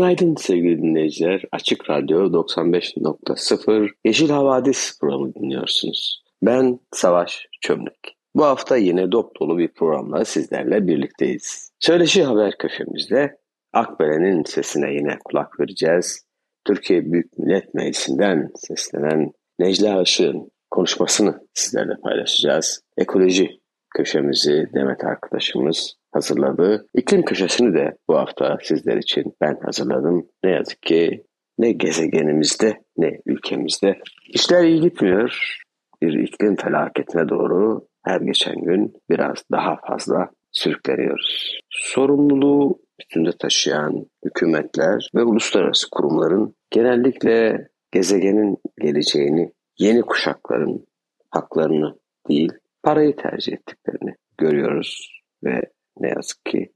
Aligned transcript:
Günaydın 0.00 0.34
sevgili 0.34 0.82
dinleyiciler. 0.82 1.42
Açık 1.52 1.90
Radyo 1.90 2.32
95.0 2.32 3.90
Yeşil 4.04 4.30
Havadis 4.30 4.98
programı 5.00 5.34
dinliyorsunuz. 5.34 6.22
Ben 6.42 6.80
Savaş 6.92 7.46
Çömlek. 7.60 8.16
Bu 8.34 8.44
hafta 8.44 8.76
yine 8.76 9.12
dop 9.12 9.40
dolu 9.40 9.58
bir 9.58 9.68
programla 9.68 10.24
sizlerle 10.24 10.86
birlikteyiz. 10.86 11.72
Söyleşi 11.80 12.24
Haber 12.24 12.58
köşemizde 12.58 13.38
Akbelen'in 13.72 14.44
sesine 14.44 14.92
yine 14.92 15.18
kulak 15.24 15.60
vereceğiz. 15.60 16.26
Türkiye 16.64 17.12
Büyük 17.12 17.38
Millet 17.38 17.74
Meclisi'nden 17.74 18.50
seslenen 18.54 19.32
Necla 19.58 20.02
Işık'ın 20.02 20.50
konuşmasını 20.70 21.46
sizlerle 21.54 21.94
paylaşacağız. 22.02 22.82
Ekoloji 22.96 23.60
köşemizi 23.96 24.68
Demet 24.74 25.04
arkadaşımız 25.04 25.99
hazırladı. 26.12 26.86
İklim 26.94 27.22
köşesini 27.22 27.74
de 27.74 27.96
bu 28.08 28.16
hafta 28.16 28.58
sizler 28.62 28.96
için 28.96 29.34
ben 29.40 29.58
hazırladım. 29.64 30.26
Ne 30.44 30.50
yazık 30.50 30.82
ki 30.82 31.24
ne 31.58 31.72
gezegenimizde 31.72 32.80
ne 32.96 33.20
ülkemizde 33.26 33.98
işler 34.28 34.64
iyi 34.64 34.80
gitmiyor. 34.80 35.56
Bir 36.02 36.12
iklim 36.12 36.56
felaketine 36.56 37.28
doğru 37.28 37.86
her 38.04 38.20
geçen 38.20 38.60
gün 38.60 38.92
biraz 39.10 39.44
daha 39.52 39.76
fazla 39.86 40.30
sürükleniyoruz. 40.52 41.60
Sorumluluğu 41.70 42.80
üstünde 43.00 43.30
taşıyan 43.38 44.06
hükümetler 44.24 45.08
ve 45.14 45.22
uluslararası 45.22 45.90
kurumların 45.90 46.54
genellikle 46.70 47.68
gezegenin 47.92 48.58
geleceğini 48.80 49.52
yeni 49.78 50.02
kuşakların 50.02 50.86
haklarını 51.30 51.98
değil 52.28 52.52
parayı 52.82 53.16
tercih 53.16 53.52
ettiklerini 53.52 54.14
görüyoruz 54.38 55.22
ve 55.44 55.62
ne 56.00 56.08
yazık 56.08 56.44
ki 56.44 56.72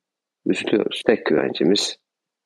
üzülüyoruz. 0.46 1.02
Tek 1.06 1.26
güvencemiz 1.26 1.96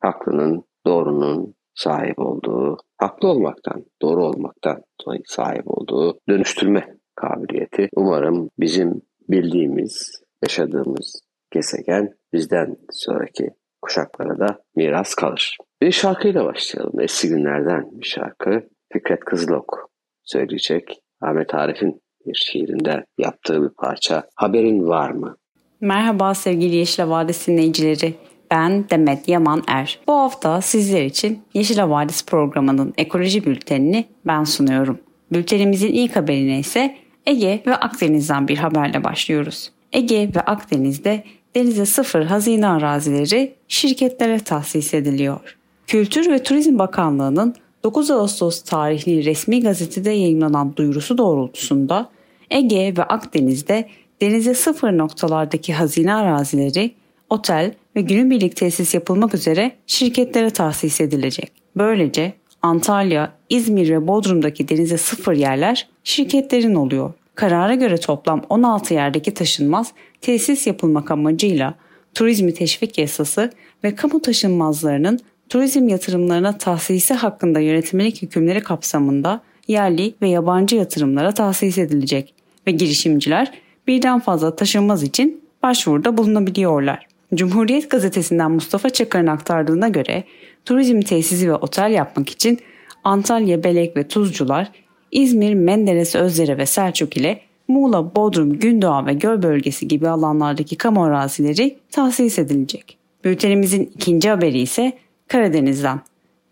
haklının, 0.01 0.65
doğrunun 0.87 1.55
sahip 1.75 2.19
olduğu, 2.19 2.77
haklı 2.97 3.29
olmaktan, 3.29 3.85
doğru 4.03 4.25
olmaktan 4.25 4.83
sahip 5.27 5.63
olduğu 5.67 6.19
dönüştürme 6.29 6.99
kabiliyeti. 7.15 7.89
Umarım 7.97 8.51
bizim 8.59 9.03
bildiğimiz, 9.29 10.23
yaşadığımız 10.43 11.23
gezegen 11.51 12.15
bizden 12.33 12.77
sonraki 12.91 13.51
kuşaklara 13.83 14.39
da 14.39 14.59
miras 14.77 15.15
kalır. 15.15 15.57
Bir 15.83 15.93
şarkıyla 15.93 16.45
başlayalım. 16.45 17.01
Eski 17.01 17.29
günlerden 17.29 17.91
bir 17.93 18.07
şarkı. 18.07 18.69
Fikret 18.93 19.21
Kızılok 19.21 19.91
söyleyecek. 20.25 21.01
Ahmet 21.21 21.55
Arif'in 21.55 22.01
bir 22.27 22.35
şiirinde 22.35 23.05
yaptığı 23.19 23.63
bir 23.63 23.75
parça. 23.79 24.29
Haberin 24.35 24.89
var 24.89 25.11
mı? 25.11 25.37
Merhaba 25.81 26.35
sevgili 26.35 26.77
Yeşil 26.77 27.03
Vadisi 27.09 27.53
dinleyicileri. 27.53 28.15
Ben 28.51 28.91
Demet 28.91 29.29
Yaman 29.29 29.63
Er. 29.67 29.99
Bu 30.09 30.13
hafta 30.13 30.61
sizler 30.61 31.05
için 31.05 31.43
Yeşil 31.55 31.79
Vadisi 31.79 32.27
programının 32.27 32.95
ekoloji 32.97 33.45
bültenini 33.45 34.05
ben 34.27 34.45
sunuyorum. 34.45 34.99
Bültenimizin 35.33 35.93
ilk 35.93 36.17
haberine 36.17 36.59
ise 36.59 36.97
Ege 37.27 37.63
ve 37.67 37.77
Akdeniz'den 37.77 38.49
bir 38.49 38.57
haberle 38.57 39.05
başlıyoruz. 39.05 39.71
Ege 39.93 40.31
ve 40.35 40.41
Akdeniz'de 40.41 41.25
denize 41.55 41.87
sıfır 41.87 42.23
hazine 42.25 42.67
arazileri 42.67 43.55
şirketlere 43.69 44.39
tahsis 44.39 44.95
ediliyor. 44.95 45.57
Kültür 45.87 46.31
ve 46.31 46.43
Turizm 46.43 46.79
Bakanlığı'nın 46.79 47.55
9 47.85 48.11
Ağustos 48.11 48.63
tarihli 48.63 49.25
resmi 49.25 49.61
gazetede 49.61 50.11
yayınlanan 50.11 50.77
duyurusu 50.77 51.19
doğrultusunda 51.19 52.11
Ege 52.51 52.95
ve 52.97 53.03
Akdeniz'de 53.03 53.89
denize 54.21 54.55
sıfır 54.55 54.99
noktalardaki 54.99 55.73
hazine 55.73 56.15
arazileri, 56.15 56.95
otel 57.31 57.73
ve 57.97 58.01
günübirlik 58.01 58.57
tesis 58.57 58.95
yapılmak 58.95 59.35
üzere 59.35 59.73
şirketlere 59.87 60.51
tahsis 60.51 61.01
edilecek. 61.01 61.53
Böylece 61.77 62.33
Antalya, 62.63 63.33
İzmir 63.51 63.91
ve 63.91 64.07
Bodrum'daki 64.07 64.69
denize 64.69 64.99
sıfır 64.99 65.33
yerler 65.33 65.89
şirketlerin 66.05 66.75
oluyor. 66.75 67.13
Karara 67.35 67.75
göre 67.75 67.97
toplam 67.97 68.43
16 68.49 68.95
yerdeki 68.95 69.35
taşınmaz 69.35 69.93
tesis 70.21 70.67
yapılmak 70.67 71.11
amacıyla 71.11 71.75
turizmi 72.15 72.55
teşvik 72.55 72.99
yasası 72.99 73.51
ve 73.85 73.95
kamu 73.95 74.23
taşınmazlarının 74.23 75.19
turizm 75.49 75.89
yatırımlarına 75.89 76.59
tahsisi 76.59 77.15
hakkında 77.15 77.61
yönetmelik 77.61 78.23
hükümleri 78.23 78.61
kapsamında 78.61 79.41
yerli 79.69 80.15
ve 80.23 80.29
yabancı 80.29 80.77
yatırımlara 80.77 81.35
tahsis 81.35 81.79
edilecek 81.79 82.35
ve 82.67 82.71
girişimciler 82.71 83.53
birden 83.89 84.21
fazla 84.21 84.57
taşınmaz 84.57 85.03
için 85.03 85.41
başvuruda 85.63 86.17
bulunabiliyorlar. 86.17 87.07
Cumhuriyet 87.35 87.91
gazetesinden 87.91 88.51
Mustafa 88.51 88.91
Çakar'ın 88.91 89.27
aktardığına 89.27 89.89
göre 89.89 90.25
turizm 90.65 91.01
tesisi 91.01 91.49
ve 91.49 91.55
otel 91.55 91.91
yapmak 91.91 92.31
için 92.31 92.59
Antalya, 93.05 93.65
Belek 93.65 93.97
ve 93.97 94.09
Tuzcular, 94.09 94.73
İzmir, 95.13 95.55
Menderes, 95.55 96.15
Özdere 96.15 96.59
ve 96.59 96.67
Selçuk 96.67 97.17
ile 97.17 97.41
Muğla, 97.69 98.15
Bodrum, 98.15 98.59
Gündoğan 98.59 99.07
ve 99.07 99.15
Göl 99.15 99.43
bölgesi 99.43 99.89
gibi 99.89 100.09
alanlardaki 100.09 100.77
kamu 100.77 101.05
arazileri 101.05 101.79
tahsis 101.91 102.39
edilecek. 102.39 102.99
Bültenimizin 103.25 103.93
ikinci 103.95 104.29
haberi 104.31 104.61
ise 104.61 104.93
Karadeniz'den. 105.29 106.01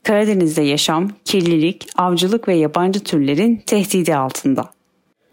Karadeniz'de 0.02 0.62
yaşam, 0.62 1.10
kirlilik, 1.24 1.86
avcılık 1.96 2.48
ve 2.48 2.54
yabancı 2.54 3.00
türlerin 3.00 3.62
tehdidi 3.66 4.16
altında. 4.16 4.75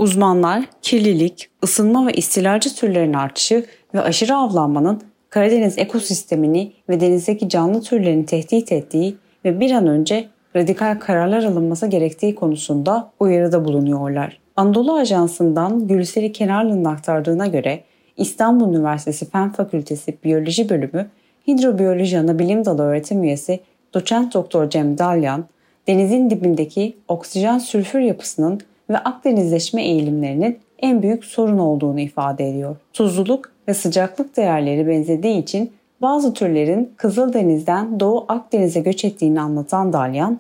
Uzmanlar 0.03 0.63
kirlilik, 0.81 1.49
ısınma 1.63 2.07
ve 2.07 2.13
istilacı 2.13 2.75
türlerin 2.75 3.13
artışı 3.13 3.65
ve 3.93 4.01
aşırı 4.01 4.35
avlanmanın 4.35 5.01
Karadeniz 5.29 5.77
ekosistemini 5.77 6.73
ve 6.89 6.99
denizdeki 6.99 7.49
canlı 7.49 7.81
türlerini 7.81 8.25
tehdit 8.25 8.71
ettiği 8.71 9.15
ve 9.45 9.59
bir 9.59 9.71
an 9.71 9.87
önce 9.87 10.27
radikal 10.55 10.99
kararlar 10.99 11.43
alınması 11.43 11.87
gerektiği 11.87 12.35
konusunda 12.35 13.11
uyarıda 13.19 13.65
bulunuyorlar. 13.65 14.39
Anadolu 14.55 14.93
Ajansı'ndan 14.93 15.87
Gülseri 15.87 16.31
Kenarlı'nın 16.31 16.85
aktardığına 16.85 17.47
göre 17.47 17.83
İstanbul 18.17 18.69
Üniversitesi 18.69 19.29
Fen 19.29 19.51
Fakültesi 19.51 20.17
Biyoloji 20.23 20.69
Bölümü 20.69 21.09
Hidrobiyoloji 21.47 22.19
Anabilim 22.19 22.65
Dalı 22.65 22.83
öğretim 22.83 23.23
üyesi 23.23 23.59
doçent 23.93 24.33
doktor 24.33 24.69
Cem 24.69 24.97
Dalyan, 24.97 25.45
denizin 25.87 26.29
dibindeki 26.29 26.97
oksijen 27.07 27.57
sülfür 27.57 27.99
yapısının 27.99 28.61
ve 28.89 28.97
Akdenizleşme 28.97 29.83
eğilimlerinin 29.83 30.59
en 30.79 31.01
büyük 31.01 31.25
sorun 31.25 31.57
olduğunu 31.57 31.99
ifade 31.99 32.49
ediyor. 32.49 32.75
Tuzluluk 32.93 33.51
ve 33.67 33.73
sıcaklık 33.73 34.37
değerleri 34.37 34.87
benzediği 34.87 35.41
için 35.41 35.71
bazı 36.01 36.33
türlerin 36.33 36.93
Kızıldeniz'den 36.97 37.99
Doğu 37.99 38.25
Akdeniz'e 38.27 38.79
göç 38.79 39.05
ettiğini 39.05 39.41
anlatan 39.41 39.93
Dalyan, 39.93 40.39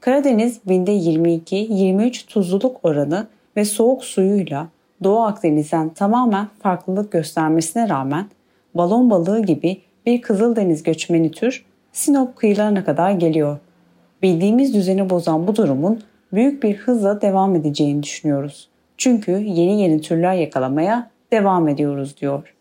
Karadeniz 0.00 0.60
binde 0.68 0.96
22-23 0.96 2.26
tuzluluk 2.26 2.76
oranı 2.82 3.26
ve 3.56 3.64
soğuk 3.64 4.04
suyuyla 4.04 4.66
Doğu 5.04 5.22
Akdeniz'den 5.22 5.88
tamamen 5.88 6.48
farklılık 6.62 7.12
göstermesine 7.12 7.88
rağmen 7.88 8.26
balon 8.74 9.10
balığı 9.10 9.42
gibi 9.42 9.80
bir 10.06 10.22
Kızıldeniz 10.22 10.82
göçmeni 10.82 11.30
tür 11.30 11.64
Sinop 11.92 12.36
kıyılarına 12.36 12.84
kadar 12.84 13.10
geliyor. 13.10 13.58
Bildiğimiz 14.22 14.74
düzeni 14.74 15.10
bozan 15.10 15.46
bu 15.46 15.56
durumun 15.56 16.00
büyük 16.34 16.62
bir 16.62 16.76
hızla 16.76 17.20
devam 17.20 17.56
edeceğini 17.56 18.02
düşünüyoruz. 18.02 18.68
Çünkü 18.98 19.32
yeni 19.32 19.80
yeni 19.82 20.00
türler 20.00 20.34
yakalamaya 20.34 21.10
devam 21.32 21.68
ediyoruz 21.68 22.20
diyor. 22.20 22.54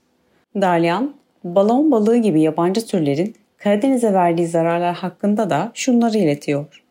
Dalyan, 0.56 1.14
balon 1.44 1.92
balığı 1.92 2.18
gibi 2.18 2.42
yabancı 2.42 2.86
türlerin 2.86 3.36
Karadeniz'e 3.58 4.14
verdiği 4.14 4.48
zararlar 4.48 4.96
hakkında 4.96 5.50
da 5.50 5.72
şunları 5.74 6.18
iletiyor. 6.18 6.84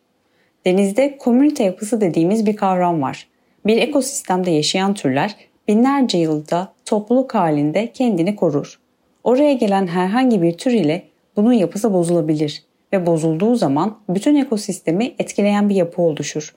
Denizde 0.66 1.18
komünite 1.18 1.64
yapısı 1.64 2.00
dediğimiz 2.00 2.46
bir 2.46 2.56
kavram 2.56 3.02
var. 3.02 3.28
Bir 3.66 3.76
ekosistemde 3.76 4.50
yaşayan 4.50 4.94
türler 4.94 5.36
binlerce 5.68 6.18
yılda 6.18 6.72
topluluk 6.84 7.34
halinde 7.34 7.92
kendini 7.92 8.36
korur. 8.36 8.80
Oraya 9.24 9.52
gelen 9.52 9.86
herhangi 9.86 10.42
bir 10.42 10.58
tür 10.58 10.70
ile 10.70 11.02
bunun 11.36 11.52
yapısı 11.52 11.92
bozulabilir 11.92 12.62
ve 12.92 13.06
bozulduğu 13.06 13.54
zaman 13.54 13.98
bütün 14.08 14.36
ekosistemi 14.36 15.14
etkileyen 15.18 15.68
bir 15.68 15.74
yapı 15.74 16.02
oluşur. 16.02 16.54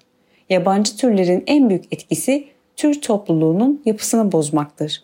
Yabancı 0.50 0.98
türlerin 0.98 1.44
en 1.48 1.70
büyük 1.70 1.94
etkisi 1.94 2.48
tür 2.76 3.02
topluluğunun 3.02 3.82
yapısını 3.86 4.32
bozmaktır. 4.32 5.04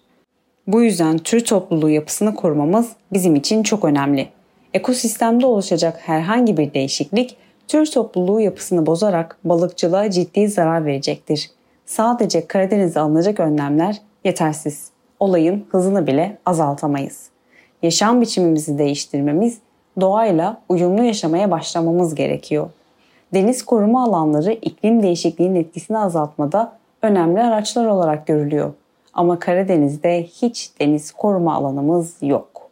Bu 0.67 0.81
yüzden 0.81 1.17
tür 1.17 1.45
topluluğu 1.45 1.89
yapısını 1.89 2.35
korumamız 2.35 2.91
bizim 3.13 3.35
için 3.35 3.63
çok 3.63 3.85
önemli. 3.85 4.27
Ekosistemde 4.73 5.45
oluşacak 5.45 5.99
herhangi 6.03 6.57
bir 6.57 6.73
değişiklik 6.73 7.37
tür 7.67 7.85
topluluğu 7.85 8.41
yapısını 8.41 8.85
bozarak 8.85 9.37
balıkçılığa 9.43 10.09
ciddi 10.09 10.47
zarar 10.47 10.85
verecektir. 10.85 11.49
Sadece 11.85 12.47
Karadeniz'de 12.47 12.99
alınacak 12.99 13.39
önlemler 13.39 13.97
yetersiz. 14.23 14.89
Olayın 15.19 15.65
hızını 15.69 16.07
bile 16.07 16.37
azaltamayız. 16.45 17.29
Yaşam 17.83 18.21
biçimimizi 18.21 18.77
değiştirmemiz, 18.77 19.57
doğayla 20.01 20.61
uyumlu 20.69 21.03
yaşamaya 21.03 21.51
başlamamız 21.51 22.15
gerekiyor. 22.15 22.69
Deniz 23.33 23.65
koruma 23.65 24.03
alanları 24.03 24.51
iklim 24.51 25.03
değişikliğinin 25.03 25.55
etkisini 25.55 25.97
azaltmada 25.97 26.73
önemli 27.01 27.41
araçlar 27.41 27.85
olarak 27.85 28.27
görülüyor. 28.27 28.73
Ama 29.13 29.39
Karadeniz'de 29.39 30.23
hiç 30.23 30.71
deniz 30.79 31.11
koruma 31.11 31.55
alanımız 31.55 32.15
yok. 32.21 32.69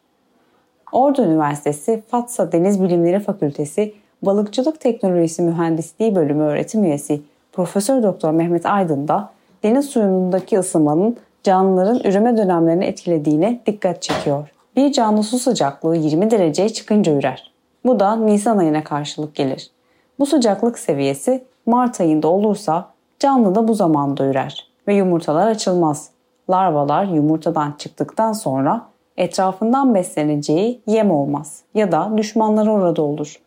Ordu 0.92 1.22
Üniversitesi 1.22 2.02
Fatsa 2.08 2.52
Deniz 2.52 2.84
Bilimleri 2.84 3.20
Fakültesi 3.20 3.94
Balıkçılık 4.22 4.80
Teknolojisi 4.80 5.42
Mühendisliği 5.42 6.16
Bölümü 6.16 6.44
öğretim 6.44 6.84
üyesi 6.84 7.22
Profesör 7.54 8.04
Doktor 8.04 8.32
Mehmet 8.32 8.66
Aydın 8.66 9.08
da 9.08 9.30
deniz 9.64 9.86
suyundaki 9.86 10.60
ısınmanın 10.60 11.18
canlıların 11.44 12.00
üreme 12.00 12.38
dönemlerini 12.38 12.86
etkilediğine 12.86 13.60
dikkat 13.66 14.02
çekiyor. 14.02 14.50
Bir 14.76 14.92
canlı 14.92 15.24
su 15.24 15.40
sıcaklığı 15.40 15.96
20 15.96 16.32
dereceye 16.32 16.70
çıkınca 16.70 17.14
ürer. 17.14 17.52
Bu 17.86 18.00
da 18.00 18.16
Nisan 18.16 18.58
ayına 18.58 18.84
karşılık 18.84 19.36
gelir. 19.36 19.72
Bu 20.20 20.26
sıcaklık 20.26 20.80
seviyesi 20.80 21.44
Mart 21.66 22.02
ayında 22.02 22.28
olursa 22.28 22.90
canlı 23.20 23.56
da 23.56 23.68
bu 23.68 23.74
zamanda 23.74 24.26
ürer 24.26 24.68
ve 24.88 24.96
yumurtalar 24.96 25.48
açılmaz. 25.48 26.10
Larvalar 26.50 27.04
yumurtadan 27.04 27.76
çıktıktan 27.78 28.34
sonra 28.34 28.86
etrafından 29.18 29.96
besleneceği 29.96 30.82
yem 30.88 31.12
olmaz 31.12 31.62
ya 31.74 31.92
da 31.92 32.12
düşmanları 32.18 32.72
orada 32.72 33.02
olur. 33.02 33.40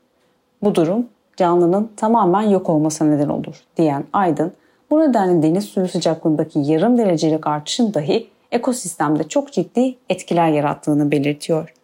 Bu 0.63 0.75
durum 0.75 1.07
canlının 1.37 1.91
tamamen 1.97 2.43
yok 2.43 2.69
olmasına 2.69 3.09
neden 3.09 3.29
olur 3.29 3.57
diyen 3.77 4.05
Aydın, 4.13 4.53
bu 4.91 5.01
nedenle 5.01 5.43
deniz 5.43 5.65
suyu 5.65 5.89
sıcaklığındaki 5.89 6.59
yarım 6.59 6.99
derecelik 6.99 7.47
artışın 7.47 7.95
dahi 7.95 8.29
ekosistemde 8.53 9.29
çok 9.29 9.53
ciddi 9.53 9.95
etkiler 10.09 10.49
yarattığını 10.49 11.11
belirtiyor. 11.11 11.75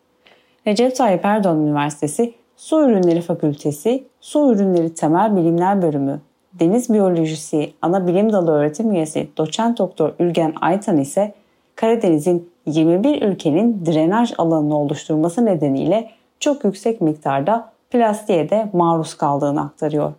Recep 0.67 0.96
Tayyip 0.96 1.25
Erdoğan 1.25 1.62
Üniversitesi 1.62 2.35
Su 2.58 2.84
Ürünleri 2.84 3.20
Fakültesi 3.20 4.05
Su 4.20 4.52
Ürünleri 4.52 4.94
Temel 4.94 5.37
Bilimler 5.37 5.82
Bölümü 5.82 6.20
Deniz 6.60 6.93
Biyolojisi 6.93 7.72
Ana 7.82 8.06
Bilim 8.06 8.32
Dalı 8.32 8.50
öğretim 8.50 8.93
üyesi 8.93 9.28
doçent 9.37 9.78
doktor 9.78 10.12
Ülgen 10.19 10.55
Aytan 10.60 10.99
ise 10.99 11.34
Karadeniz'in 11.76 12.50
21 12.66 13.22
ülkenin 13.22 13.87
drenaj 13.87 14.32
alanını 14.38 14.78
oluşturması 14.78 15.46
nedeniyle 15.46 16.10
çok 16.40 16.64
yüksek 16.64 17.00
miktarda 17.00 17.70
plastiğe 17.90 18.50
de 18.50 18.69
maruz 18.72 19.14
kaldığını 19.14 19.61
aktarıyor. 19.61 20.12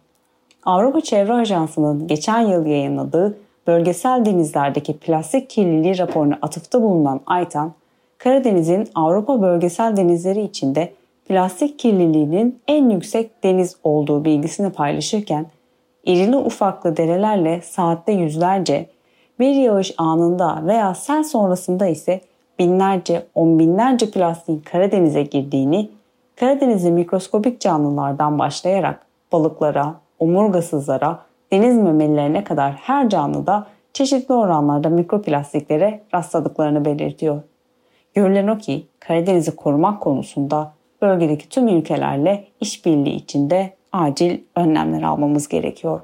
Avrupa 0.65 1.01
Çevre 1.01 1.33
Ajansı'nın 1.33 2.07
geçen 2.07 2.41
yıl 2.41 2.65
yayınladığı 2.65 3.37
bölgesel 3.67 4.25
denizlerdeki 4.25 4.97
plastik 4.97 5.49
kirliliği 5.49 5.97
raporuna 5.97 6.37
atıfta 6.41 6.81
bulunan 6.81 7.21
Aytan, 7.25 7.73
Karadeniz'in 8.17 8.87
Avrupa 8.95 9.41
bölgesel 9.41 9.97
denizleri 9.97 10.41
içinde 10.41 10.98
plastik 11.29 11.79
kirliliğinin 11.79 12.59
en 12.67 12.89
yüksek 12.89 13.43
deniz 13.43 13.75
olduğu 13.83 14.25
bilgisini 14.25 14.71
paylaşırken, 14.71 15.45
irili 16.05 16.37
ufaklı 16.37 16.97
derelerle 16.97 17.61
saatte 17.61 18.11
yüzlerce, 18.11 18.89
bir 19.39 19.55
yağış 19.55 19.93
anında 19.97 20.61
veya 20.65 20.95
sel 20.95 21.23
sonrasında 21.23 21.87
ise 21.87 22.21
binlerce, 22.59 23.25
on 23.35 23.59
binlerce 23.59 24.11
plastiğin 24.11 24.59
Karadeniz'e 24.59 25.23
girdiğini, 25.23 25.89
Karadeniz'in 26.35 26.93
mikroskobik 26.93 27.61
canlılardan 27.61 28.39
başlayarak 28.39 29.05
balıklara, 29.31 29.95
omurgasızlara, 30.19 31.19
deniz 31.51 31.77
memelilerine 31.77 32.43
kadar 32.43 32.73
her 32.73 33.09
canlıda 33.09 33.67
çeşitli 33.93 34.33
oranlarda 34.33 34.89
mikroplastiklere 34.89 36.01
rastladıklarını 36.13 36.85
belirtiyor. 36.85 37.41
Görülen 38.13 38.47
o 38.47 38.57
ki 38.57 38.85
Karadeniz'i 38.99 39.55
korumak 39.55 40.01
konusunda 40.01 40.78
bölgedeki 41.01 41.49
tüm 41.49 41.67
ülkelerle 41.67 42.47
işbirliği 42.61 43.15
içinde 43.15 43.73
acil 43.91 44.37
önlemler 44.55 45.01
almamız 45.01 45.47
gerekiyor. 45.47 46.01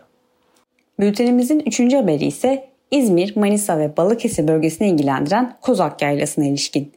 Bültenimizin 0.99 1.59
üçüncü 1.59 1.97
haberi 1.97 2.25
ise 2.25 2.69
İzmir, 2.91 3.35
Manisa 3.35 3.79
ve 3.79 3.97
Balıkesir 3.97 4.47
bölgesini 4.47 4.89
ilgilendiren 4.89 5.57
Kozak 5.61 6.01
Yaylası'na 6.01 6.45
ilişkin. 6.45 6.91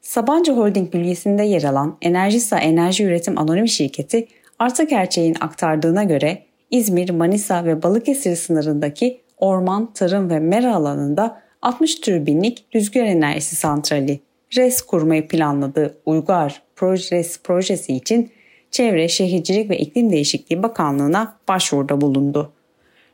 Sabancı 0.00 0.52
Holding 0.52 0.92
bünyesinde 0.92 1.42
yer 1.42 1.62
alan 1.62 1.96
Enerjisa 2.02 2.58
Enerji 2.58 3.04
Üretim 3.04 3.38
Anonim 3.38 3.68
Şirketi 3.68 4.28
artık 4.58 4.90
gerçeğin 4.90 5.36
aktardığına 5.40 6.04
göre 6.04 6.42
İzmir, 6.70 7.10
Manisa 7.10 7.64
ve 7.64 7.82
Balıkesir 7.82 8.36
sınırındaki 8.36 9.20
orman, 9.38 9.92
tarım 9.92 10.30
ve 10.30 10.40
mera 10.40 10.74
alanında 10.74 11.40
60 11.62 11.94
türbinlik 11.94 12.66
rüzgar 12.74 13.04
enerjisi 13.04 13.56
santrali 13.56 14.20
RES 14.56 14.82
kurmayı 14.82 15.28
planladığı 15.28 15.98
Uygar 16.06 16.62
Progress 16.78 17.38
projesi 17.42 17.94
için 17.94 18.30
Çevre, 18.70 19.08
Şehircilik 19.08 19.70
ve 19.70 19.78
İklim 19.78 20.10
Değişikliği 20.10 20.62
Bakanlığı'na 20.62 21.36
başvuruda 21.48 22.00
bulundu. 22.00 22.52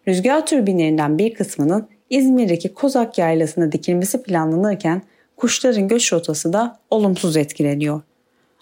Rüzgar 0.09 0.47
türbinlerinden 0.47 1.19
bir 1.19 1.35
kısmının 1.35 1.89
İzmir'deki 2.11 2.75
Kozak 2.75 3.19
Yaylası'na 3.19 3.73
dikilmesi 3.73 4.23
planlanırken 4.23 5.03
kuşların 5.37 5.89
göç 5.89 6.13
rotası 6.13 6.53
da 6.53 6.79
olumsuz 6.91 7.37
etkileniyor. 7.37 8.01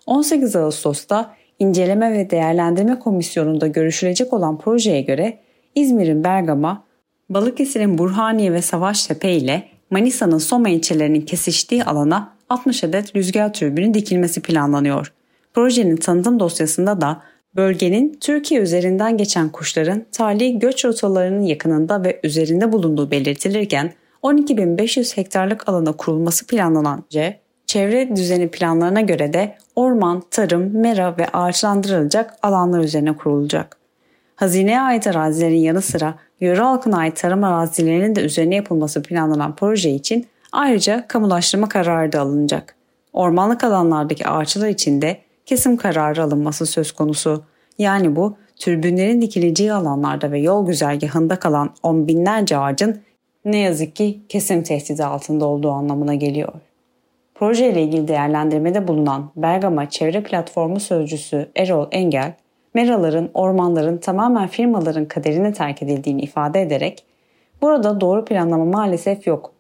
18 0.06 0.56
Ağustos'ta 0.56 1.34
İnceleme 1.58 2.12
ve 2.12 2.30
Değerlendirme 2.30 2.98
Komisyonu'nda 2.98 3.66
görüşülecek 3.66 4.32
olan 4.32 4.58
projeye 4.58 5.00
göre 5.02 5.38
İzmir'in 5.74 6.24
Bergama, 6.24 6.84
Balıkesir'in 7.30 7.98
Burhaniye 7.98 8.52
ve 8.52 8.62
Savaştepe 8.62 9.32
ile 9.32 9.68
Manisa'nın 9.90 10.38
Soma 10.38 10.68
ilçelerinin 10.68 11.20
kesiştiği 11.20 11.84
alana 11.84 12.32
60 12.52 12.84
adet 12.84 13.16
rüzgar 13.16 13.52
türbünü 13.52 13.94
dikilmesi 13.94 14.42
planlanıyor. 14.42 15.12
Projenin 15.54 15.96
tanıtım 15.96 16.40
dosyasında 16.40 17.00
da 17.00 17.22
bölgenin 17.56 18.18
Türkiye 18.20 18.60
üzerinden 18.60 19.16
geçen 19.16 19.48
kuşların 19.48 20.04
tali 20.12 20.58
göç 20.58 20.84
rotalarının 20.84 21.42
yakınında 21.42 22.04
ve 22.04 22.20
üzerinde 22.24 22.72
bulunduğu 22.72 23.10
belirtilirken 23.10 23.92
12.500 24.22 25.16
hektarlık 25.16 25.68
alana 25.68 25.92
kurulması 25.92 26.46
planlanan 26.46 27.04
C, 27.10 27.40
çevre 27.66 28.16
düzeni 28.16 28.48
planlarına 28.48 29.00
göre 29.00 29.32
de 29.32 29.56
orman, 29.76 30.22
tarım, 30.30 30.76
mera 30.76 31.18
ve 31.18 31.28
ağaçlandırılacak 31.28 32.34
alanlar 32.42 32.80
üzerine 32.80 33.16
kurulacak. 33.16 33.76
Hazineye 34.36 34.80
ait 34.80 35.06
arazilerin 35.06 35.56
yanı 35.56 35.82
sıra 35.82 36.14
yöre 36.40 36.60
halkına 36.60 36.96
ait 36.98 37.16
tarım 37.16 37.44
arazilerinin 37.44 38.16
de 38.16 38.20
üzerine 38.20 38.54
yapılması 38.54 39.02
planlanan 39.02 39.56
proje 39.56 39.90
için 39.90 40.26
ayrıca 40.52 41.06
kamulaştırma 41.08 41.68
kararı 41.68 42.12
da 42.12 42.20
alınacak. 42.20 42.74
Ormanlık 43.12 43.64
alanlardaki 43.64 44.28
ağaçlar 44.28 44.68
için 44.68 45.02
de 45.02 45.18
kesim 45.46 45.76
kararı 45.76 46.22
alınması 46.22 46.66
söz 46.66 46.92
konusu. 46.92 47.44
Yani 47.78 48.16
bu 48.16 48.36
türbünlerin 48.56 49.22
dikileceği 49.22 49.72
alanlarda 49.72 50.32
ve 50.32 50.38
yol 50.38 50.66
güzergahında 50.66 51.38
kalan 51.38 51.70
on 51.82 52.08
binlerce 52.08 52.58
ağacın 52.58 53.00
ne 53.44 53.58
yazık 53.58 53.96
ki 53.96 54.20
kesim 54.28 54.62
tehdidi 54.62 55.04
altında 55.04 55.46
olduğu 55.46 55.70
anlamına 55.70 56.14
geliyor. 56.14 56.52
Proje 57.34 57.72
ile 57.72 57.82
ilgili 57.82 58.08
değerlendirmede 58.08 58.88
bulunan 58.88 59.30
Bergama 59.36 59.88
Çevre 59.88 60.22
Platformu 60.22 60.80
Sözcüsü 60.80 61.48
Erol 61.56 61.88
Engel, 61.90 62.34
meraların, 62.74 63.30
ormanların 63.34 63.98
tamamen 63.98 64.48
firmaların 64.48 65.04
kaderine 65.04 65.52
terk 65.52 65.82
edildiğini 65.82 66.22
ifade 66.22 66.62
ederek, 66.62 67.04
burada 67.62 68.00
doğru 68.00 68.24
planlama 68.24 68.64
maalesef 68.64 69.26
yok. 69.26 69.51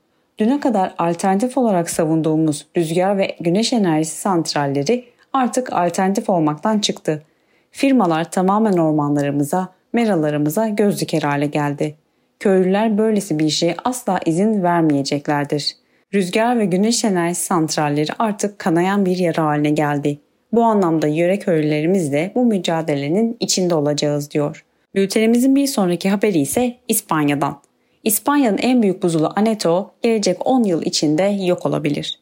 Düne 0.42 0.60
kadar 0.60 0.94
alternatif 0.98 1.58
olarak 1.58 1.90
savunduğumuz 1.90 2.66
rüzgar 2.76 3.18
ve 3.18 3.36
güneş 3.40 3.72
enerjisi 3.72 4.16
santralleri 4.16 5.04
artık 5.32 5.72
alternatif 5.72 6.30
olmaktan 6.30 6.78
çıktı. 6.78 7.22
Firmalar 7.70 8.30
tamamen 8.30 8.72
ormanlarımıza, 8.72 9.68
meralarımıza 9.92 10.68
göz 10.68 11.00
diker 11.00 11.22
hale 11.22 11.46
geldi. 11.46 11.94
Köylüler 12.40 12.98
böylesi 12.98 13.38
bir 13.38 13.48
şeye 13.48 13.76
asla 13.84 14.20
izin 14.26 14.62
vermeyeceklerdir. 14.62 15.76
Rüzgar 16.14 16.58
ve 16.58 16.64
güneş 16.64 17.04
enerjisi 17.04 17.44
santralleri 17.44 18.10
artık 18.18 18.58
kanayan 18.58 19.06
bir 19.06 19.16
yara 19.16 19.44
haline 19.44 19.70
geldi. 19.70 20.18
Bu 20.52 20.62
anlamda 20.62 21.06
yöre 21.06 21.38
köylülerimiz 21.38 22.12
de 22.12 22.32
bu 22.34 22.44
mücadelenin 22.44 23.36
içinde 23.40 23.74
olacağız 23.74 24.30
diyor. 24.30 24.64
Bültenimizin 24.94 25.56
bir 25.56 25.66
sonraki 25.66 26.10
haberi 26.10 26.38
ise 26.38 26.76
İspanya'dan. 26.88 27.71
İspanya'nın 28.04 28.58
en 28.58 28.82
büyük 28.82 29.02
buzulu 29.02 29.32
Aneto 29.36 29.90
gelecek 30.02 30.46
10 30.46 30.62
yıl 30.62 30.82
içinde 30.82 31.22
yok 31.22 31.66
olabilir. 31.66 32.18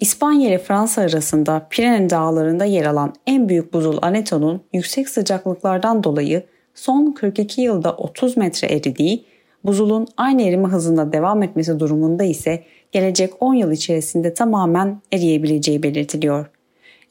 İspanya 0.00 0.48
ile 0.48 0.58
Fransa 0.58 1.02
arasında 1.02 1.66
Pirene 1.70 2.10
dağlarında 2.10 2.64
yer 2.64 2.84
alan 2.84 3.14
en 3.26 3.48
büyük 3.48 3.72
buzul 3.72 3.98
Aneto'nun 4.02 4.62
yüksek 4.72 5.08
sıcaklıklardan 5.08 6.04
dolayı 6.04 6.42
son 6.74 7.12
42 7.12 7.60
yılda 7.60 7.92
30 7.92 8.36
metre 8.36 8.68
eridiği 8.68 9.24
buzulun 9.64 10.06
aynı 10.16 10.42
erime 10.42 10.68
hızında 10.68 11.12
devam 11.12 11.42
etmesi 11.42 11.80
durumunda 11.80 12.24
ise 12.24 12.64
gelecek 12.92 13.32
10 13.40 13.54
yıl 13.54 13.72
içerisinde 13.72 14.34
tamamen 14.34 15.00
eriyebileceği 15.12 15.82
belirtiliyor. 15.82 16.46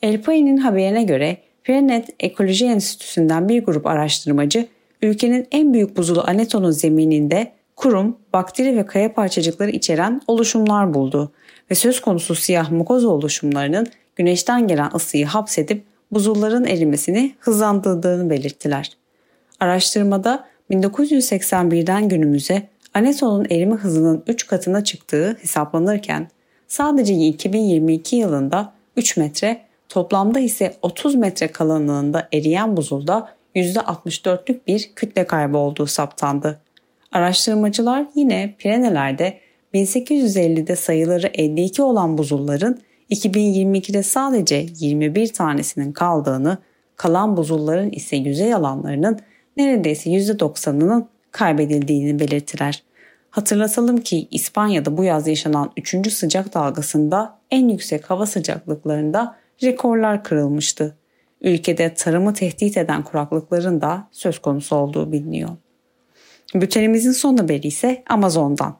El 0.01 0.21
Pai'nin 0.21 0.57
haberine 0.57 1.03
göre 1.03 1.37
Prenet 1.63 2.09
Ekoloji 2.19 2.65
Enstitüsü'nden 2.65 3.49
bir 3.49 3.63
grup 3.63 3.85
araştırmacı 3.85 4.67
ülkenin 5.01 5.47
en 5.51 5.73
büyük 5.73 5.97
buzulu 5.97 6.23
Aneto'nun 6.27 6.71
zemininde 6.71 7.58
kurum, 7.79 8.17
bakteri 8.33 8.77
ve 8.77 8.85
kaya 8.85 9.13
parçacıkları 9.13 9.69
içeren 9.69 10.21
oluşumlar 10.27 10.93
buldu 10.93 11.31
ve 11.71 11.75
söz 11.75 12.01
konusu 12.01 12.35
siyah 12.35 12.71
mukoza 12.71 13.07
oluşumlarının 13.07 13.87
güneşten 14.15 14.67
gelen 14.67 14.91
ısıyı 14.95 15.25
hapsedip 15.25 15.83
buzulların 16.11 16.65
erimesini 16.65 17.35
hızlandırdığını 17.39 18.29
belirttiler. 18.29 18.91
Araştırmada 19.59 20.47
1981'den 20.71 22.09
günümüze 22.09 22.67
Aneto'nun 22.93 23.47
erime 23.49 23.75
hızının 23.75 24.23
3 24.27 24.47
katına 24.47 24.83
çıktığı 24.83 25.37
hesaplanırken 25.41 26.29
sadece 26.67 27.13
2022 27.13 28.15
yılında 28.15 28.73
3 28.97 29.17
metre, 29.17 29.61
toplamda 29.89 30.39
ise 30.39 30.75
30 30.81 31.15
metre 31.15 31.47
kalınlığında 31.47 32.27
eriyen 32.33 32.77
buzulda 32.77 33.29
%64'lük 33.55 34.59
bir 34.67 34.91
kütle 34.95 35.27
kaybı 35.27 35.57
olduğu 35.57 35.87
saptandı. 35.87 36.61
Araştırmacılar 37.11 38.05
yine 38.15 38.55
Pirenelerde 38.57 39.39
1850'de 39.73 40.75
sayıları 40.75 41.27
52 41.27 41.81
olan 41.81 42.17
buzulların 42.17 42.79
2022'de 43.09 44.03
sadece 44.03 44.65
21 44.79 45.33
tanesinin 45.33 45.91
kaldığını, 45.91 46.57
kalan 46.95 47.37
buzulların 47.37 47.91
ise 47.91 48.15
yüzey 48.15 48.53
alanlarının 48.53 49.19
neredeyse 49.57 50.09
%90'ının 50.09 51.07
kaybedildiğini 51.31 52.19
belirtiler. 52.19 52.83
Hatırlatalım 53.29 53.97
ki 53.97 54.27
İspanya'da 54.31 54.97
bu 54.97 55.03
yaz 55.03 55.27
yaşanan 55.27 55.71
3. 55.77 56.11
sıcak 56.13 56.53
dalgasında 56.53 57.39
en 57.51 57.69
yüksek 57.69 58.09
hava 58.09 58.25
sıcaklıklarında 58.25 59.35
rekorlar 59.63 60.23
kırılmıştı. 60.23 60.97
Ülkede 61.41 61.93
tarımı 61.93 62.33
tehdit 62.33 62.77
eden 62.77 63.03
kuraklıkların 63.03 63.81
da 63.81 64.07
söz 64.11 64.39
konusu 64.39 64.75
olduğu 64.75 65.11
biliniyor. 65.11 65.49
Bültenimizin 66.55 67.11
son 67.11 67.37
haberi 67.37 67.67
ise 67.67 68.03
Amazon'dan. 68.09 68.75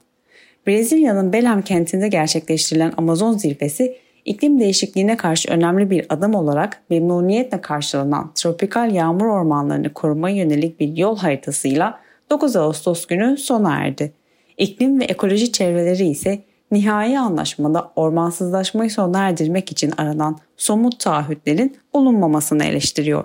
Brezilya'nın 0.68 1.34
Belem 1.34 1.62
kentinde 1.62 2.08
gerçekleştirilen 2.08 2.94
Amazon 2.98 3.34
zirvesi 3.34 3.98
iklim 4.26 4.60
değişikliğine 4.60 5.18
karşı 5.18 5.52
önemli 5.52 5.90
bir 5.90 6.06
adım 6.10 6.36
olarak 6.36 6.82
memnuniyetle 6.90 7.62
karşılanan 7.62 8.32
tropikal 8.36 8.92
yağmur 8.92 9.26
ormanlarını 9.26 9.94
korumaya 9.94 10.36
yönelik 10.36 10.80
bir 10.80 10.98
yol 10.98 11.18
haritasıyla 11.18 12.00
9 12.30 12.56
Ağustos 12.56 13.06
günü 13.06 13.38
sona 13.38 13.76
erdi. 13.76 14.14
İklim 14.58 15.00
ve 15.00 15.04
ekoloji 15.04 15.52
çevreleri 15.52 16.08
ise 16.08 16.40
nihai 16.72 17.20
anlaşmada 17.20 17.92
ormansızlaşmayı 17.96 18.92
sona 18.92 19.20
erdirmek 19.28 19.72
için 19.72 19.94
aranan 19.98 20.38
somut 20.58 21.00
taahhütlerin 21.00 21.78
bulunmamasını 21.94 22.66
eleştiriyor. 22.66 23.24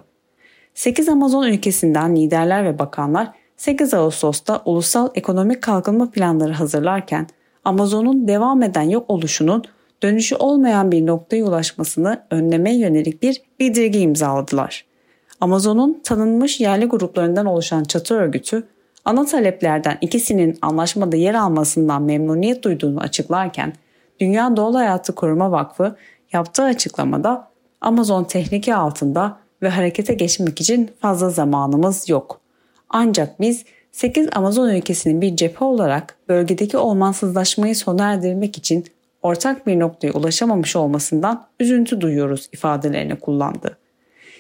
8 0.75 1.09
Amazon 1.09 1.47
ülkesinden 1.47 2.17
liderler 2.17 2.65
ve 2.65 2.79
bakanlar 2.79 3.33
8 3.57 3.95
Ağustos'ta 3.95 4.63
ulusal 4.65 5.09
ekonomik 5.15 5.63
kalkınma 5.63 6.11
planları 6.11 6.53
hazırlarken 6.53 7.27
Amazon'un 7.65 8.29
devam 8.29 8.63
eden 8.63 8.83
yok 8.83 9.11
oluşunun 9.11 9.65
dönüşü 10.03 10.37
olmayan 10.37 10.93
bir 10.93 11.07
noktaya 11.07 11.45
ulaşmasını 11.45 12.23
önlemeye 12.31 12.79
yönelik 12.79 13.23
bir 13.23 13.43
bildirge 13.61 14.01
imzaladılar. 14.01 14.85
Amazon'un 15.41 16.01
tanınmış 16.05 16.61
yerli 16.61 16.87
gruplarından 16.87 17.47
oluşan 17.47 17.85
çatı 17.85 18.15
örgütü 18.15 18.67
ana 19.05 19.25
taleplerden 19.25 19.99
ikisinin 20.01 20.59
anlaşmada 20.63 21.17
yer 21.17 21.35
almasından 21.35 22.03
memnuniyet 22.03 22.65
duyduğunu 22.65 23.01
açıklarken 23.01 23.73
Dünya 24.21 24.57
Doğal 24.57 24.75
Hayatı 24.75 25.15
Koruma 25.15 25.51
Vakfı 25.53 25.97
yaptığı 26.33 26.63
açıklamada 26.63 27.49
Amazon 27.81 28.25
tehlike 28.25 28.75
altında 28.75 29.39
ve 29.63 29.69
harekete 29.69 30.15
geçmek 30.15 30.61
için 30.61 30.91
fazla 31.01 31.31
zamanımız 31.31 32.09
yok. 32.09 32.44
Ancak 32.97 33.41
biz 33.41 33.65
8 33.93 34.29
Amazon 34.33 34.69
ülkesinin 34.69 35.21
bir 35.21 35.37
cephe 35.37 35.65
olarak 35.65 36.17
bölgedeki 36.29 36.77
olmansızlaşmayı 36.77 37.77
sona 37.77 38.13
erdirmek 38.13 38.59
için 38.59 38.85
ortak 39.23 39.67
bir 39.67 39.79
noktaya 39.79 40.13
ulaşamamış 40.13 40.77
olmasından 40.77 41.47
üzüntü 41.61 42.01
duyuyoruz 42.01 42.49
ifadelerini 42.53 43.17
kullandı. 43.17 43.79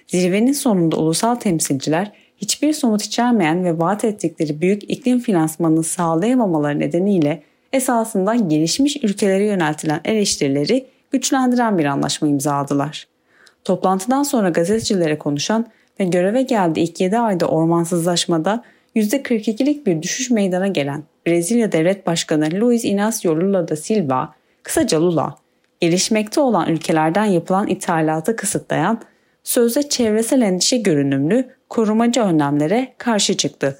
Zirvenin 0.06 0.52
sonunda 0.52 0.96
ulusal 0.96 1.34
temsilciler 1.34 2.12
hiçbir 2.36 2.72
somut 2.72 3.02
içermeyen 3.02 3.64
ve 3.64 3.78
vaat 3.78 4.04
ettikleri 4.04 4.60
büyük 4.60 4.90
iklim 4.90 5.20
finansmanını 5.20 5.82
sağlayamamaları 5.82 6.78
nedeniyle 6.78 7.42
esasında 7.72 8.34
gelişmiş 8.34 8.96
ülkelere 9.02 9.46
yöneltilen 9.46 10.00
eleştirileri 10.04 10.86
güçlendiren 11.10 11.78
bir 11.78 11.84
anlaşma 11.84 12.28
imzaladılar. 12.28 13.06
Toplantıdan 13.64 14.22
sonra 14.22 14.48
gazetecilere 14.48 15.18
konuşan 15.18 15.66
ve 16.00 16.04
göreve 16.04 16.42
geldiği 16.42 16.80
ilk 16.80 17.00
7 17.00 17.18
ayda 17.18 17.46
ormansızlaşmada 17.46 18.64
%42'lik 18.96 19.86
bir 19.86 20.02
düşüş 20.02 20.30
meydana 20.30 20.68
gelen 20.68 21.02
Brezilya 21.26 21.72
Devlet 21.72 22.06
Başkanı 22.06 22.48
Luiz 22.60 22.84
Inácio 22.84 23.36
Lula 23.36 23.68
da 23.68 23.76
Silva, 23.76 24.34
kısaca 24.62 25.00
Lula, 25.00 25.34
gelişmekte 25.80 26.40
olan 26.40 26.68
ülkelerden 26.68 27.24
yapılan 27.24 27.68
ithalatı 27.68 28.36
kısıtlayan, 28.36 29.00
sözde 29.44 29.88
çevresel 29.88 30.40
endişe 30.42 30.76
görünümlü 30.76 31.48
korumacı 31.68 32.20
önlemlere 32.20 32.94
karşı 32.98 33.36
çıktı 33.36 33.78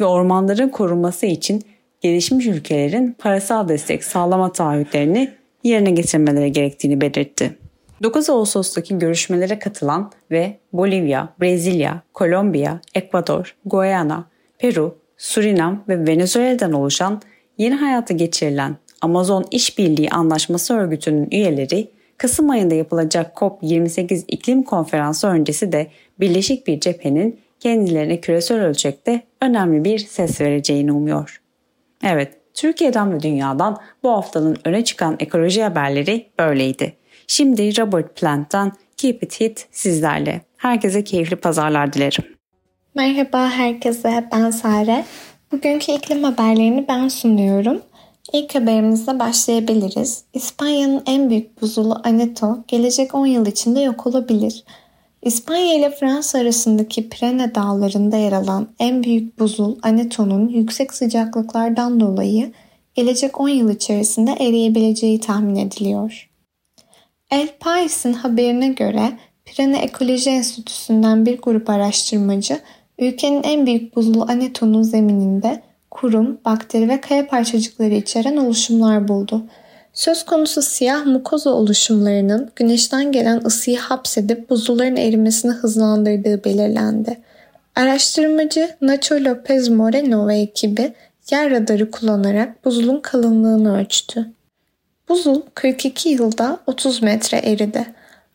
ve 0.00 0.04
ormanların 0.04 0.68
korunması 0.68 1.26
için 1.26 1.62
gelişmiş 2.00 2.46
ülkelerin 2.46 3.16
parasal 3.18 3.68
destek 3.68 4.04
sağlama 4.04 4.52
taahhütlerini 4.52 5.32
yerine 5.64 5.90
getirmeleri 5.90 6.52
gerektiğini 6.52 7.00
belirtti. 7.00 7.61
9 8.02 8.30
Ağustos'taki 8.30 8.98
görüşmelere 8.98 9.58
katılan 9.58 10.12
ve 10.30 10.56
Bolivya, 10.72 11.28
Brezilya, 11.40 12.02
Kolombiya, 12.14 12.80
Ekvador, 12.94 13.56
Guyana, 13.64 14.24
Peru, 14.58 14.98
Surinam 15.16 15.84
ve 15.88 16.06
Venezuela'dan 16.06 16.72
oluşan 16.72 17.22
yeni 17.58 17.74
hayata 17.74 18.14
geçirilen 18.14 18.76
Amazon 19.00 19.44
İşbirliği 19.50 20.10
Anlaşması 20.10 20.74
Örgütü'nün 20.74 21.28
üyeleri 21.30 21.90
Kasım 22.16 22.50
ayında 22.50 22.74
yapılacak 22.74 23.36
COP28 23.36 24.24
iklim 24.28 24.62
konferansı 24.62 25.26
öncesi 25.26 25.72
de 25.72 25.86
birleşik 26.20 26.66
bir 26.66 26.80
cephenin 26.80 27.40
kendilerine 27.60 28.20
küresel 28.20 28.62
ölçekte 28.62 29.22
önemli 29.40 29.84
bir 29.84 29.98
ses 29.98 30.40
vereceğini 30.40 30.92
umuyor. 30.92 31.42
Evet, 32.04 32.32
Türkiye'den 32.54 33.12
ve 33.12 33.20
dünyadan 33.20 33.80
bu 34.02 34.10
haftanın 34.10 34.56
öne 34.64 34.84
çıkan 34.84 35.16
ekoloji 35.20 35.62
haberleri 35.62 36.26
böyleydi. 36.38 37.01
Şimdi 37.32 37.80
Robert 37.80 38.16
Plant'tan 38.16 38.72
Keep 38.96 39.22
It 39.22 39.40
Hit 39.40 39.66
sizlerle. 39.70 40.40
Herkese 40.56 41.04
keyifli 41.04 41.36
pazarlar 41.36 41.92
dilerim. 41.92 42.24
Merhaba 42.94 43.50
herkese, 43.50 44.28
ben 44.32 44.50
Sare. 44.50 45.04
Bugünkü 45.52 45.92
iklim 45.92 46.24
haberlerini 46.24 46.84
ben 46.88 47.08
sunuyorum. 47.08 47.82
İlk 48.32 48.54
haberimizle 48.54 49.18
başlayabiliriz. 49.18 50.24
İspanya'nın 50.34 51.02
en 51.06 51.30
büyük 51.30 51.62
buzulu 51.62 52.00
Aneto 52.04 52.64
gelecek 52.68 53.14
10 53.14 53.26
yıl 53.26 53.46
içinde 53.46 53.80
yok 53.80 54.06
olabilir. 54.06 54.64
İspanya 55.22 55.74
ile 55.74 55.90
Fransa 55.90 56.38
arasındaki 56.38 57.08
Pirene 57.08 57.54
dağlarında 57.54 58.16
yer 58.16 58.32
alan 58.32 58.68
en 58.78 59.02
büyük 59.02 59.38
buzul 59.38 59.76
Aneto'nun 59.82 60.48
yüksek 60.48 60.94
sıcaklıklardan 60.94 62.00
dolayı 62.00 62.52
gelecek 62.94 63.40
10 63.40 63.48
yıl 63.48 63.70
içerisinde 63.70 64.32
eriyebileceği 64.32 65.20
tahmin 65.20 65.56
ediliyor. 65.56 66.31
El 67.32 67.48
Pais'in 67.60 68.12
haberine 68.12 68.68
göre 68.68 69.12
Pirene 69.44 69.78
Ekoloji 69.78 70.30
Enstitüsü'nden 70.30 71.26
bir 71.26 71.38
grup 71.42 71.70
araştırmacı 71.70 72.60
ülkenin 72.98 73.42
en 73.42 73.66
büyük 73.66 73.96
buzul 73.96 74.20
Aneto'nun 74.20 74.82
zemininde 74.82 75.62
kurum, 75.90 76.40
bakteri 76.44 76.88
ve 76.88 77.00
kaya 77.00 77.26
parçacıkları 77.26 77.94
içeren 77.94 78.36
oluşumlar 78.36 79.08
buldu. 79.08 79.42
Söz 79.92 80.24
konusu 80.24 80.62
siyah 80.62 81.06
mukoza 81.06 81.50
oluşumlarının 81.50 82.50
güneşten 82.56 83.12
gelen 83.12 83.42
ısıyı 83.44 83.78
hapsedip 83.78 84.50
buzulların 84.50 84.96
erimesini 84.96 85.52
hızlandırdığı 85.52 86.44
belirlendi. 86.44 87.20
Araştırmacı 87.76 88.70
Nacho 88.80 89.14
Lopez 89.14 89.68
Moreno 89.68 90.28
ve 90.28 90.38
ekibi 90.38 90.92
yer 91.30 91.50
radarı 91.50 91.90
kullanarak 91.90 92.64
buzulun 92.64 93.00
kalınlığını 93.00 93.78
ölçtü. 93.80 94.32
Buzul 95.12 95.42
42 95.54 96.08
yılda 96.08 96.58
30 96.66 97.02
metre 97.02 97.38
eridi. 97.38 97.86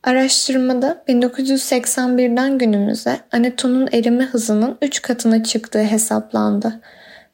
Araştırmada 0.04 1.04
1981'den 1.08 2.58
günümüze 2.58 3.20
anetonun 3.32 3.90
erime 3.92 4.24
hızının 4.24 4.78
3 4.82 5.02
katına 5.02 5.44
çıktığı 5.44 5.84
hesaplandı. 5.84 6.82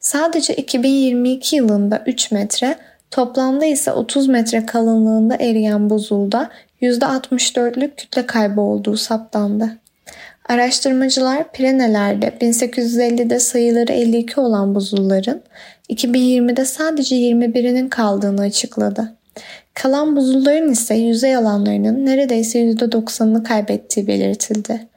Sadece 0.00 0.54
2022 0.54 1.56
yılında 1.56 2.02
3 2.06 2.30
metre, 2.30 2.76
toplamda 3.10 3.64
ise 3.64 3.92
30 3.92 4.28
metre 4.28 4.66
kalınlığında 4.66 5.36
eriyen 5.36 5.90
buzulda 5.90 6.50
%64'lük 6.82 7.96
kütle 7.96 8.26
kaybı 8.26 8.60
olduğu 8.60 8.96
saptandı. 8.96 9.70
Araştırmacılar 10.48 11.52
Pirenelerde 11.52 12.28
1850'de 12.40 13.40
sayıları 13.40 13.92
52 13.92 14.40
olan 14.40 14.74
buzulların 14.74 15.40
2020'de 15.90 16.64
sadece 16.64 17.16
21'inin 17.16 17.88
kaldığını 17.88 18.40
açıkladı. 18.40 19.14
Kalan 19.74 20.16
buzulların 20.16 20.72
ise 20.72 20.94
yüzey 20.94 21.36
alanlarının 21.36 22.06
neredeyse 22.06 22.58
%90'ını 22.58 23.42
kaybettiği 23.42 24.06
belirtildi. 24.06 24.88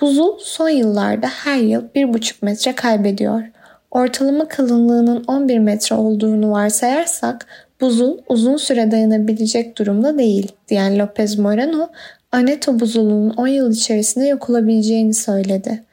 Buzul 0.00 0.38
son 0.38 0.68
yıllarda 0.68 1.26
her 1.26 1.56
yıl 1.56 1.82
1,5 1.94 2.34
metre 2.42 2.74
kaybediyor. 2.74 3.42
Ortalama 3.90 4.48
kalınlığının 4.48 5.24
11 5.24 5.58
metre 5.58 5.96
olduğunu 5.96 6.50
varsayarsak 6.50 7.46
buzul 7.80 8.18
uzun 8.28 8.56
süre 8.56 8.90
dayanabilecek 8.90 9.78
durumda 9.78 10.18
değil 10.18 10.52
diyen 10.68 10.98
Lopez 10.98 11.38
Moreno, 11.38 11.88
Aneto 12.32 12.80
buzulunun 12.80 13.30
10 13.30 13.46
yıl 13.46 13.72
içerisinde 13.72 14.26
yok 14.26 14.50
olabileceğini 14.50 15.14
söyledi. 15.14 15.84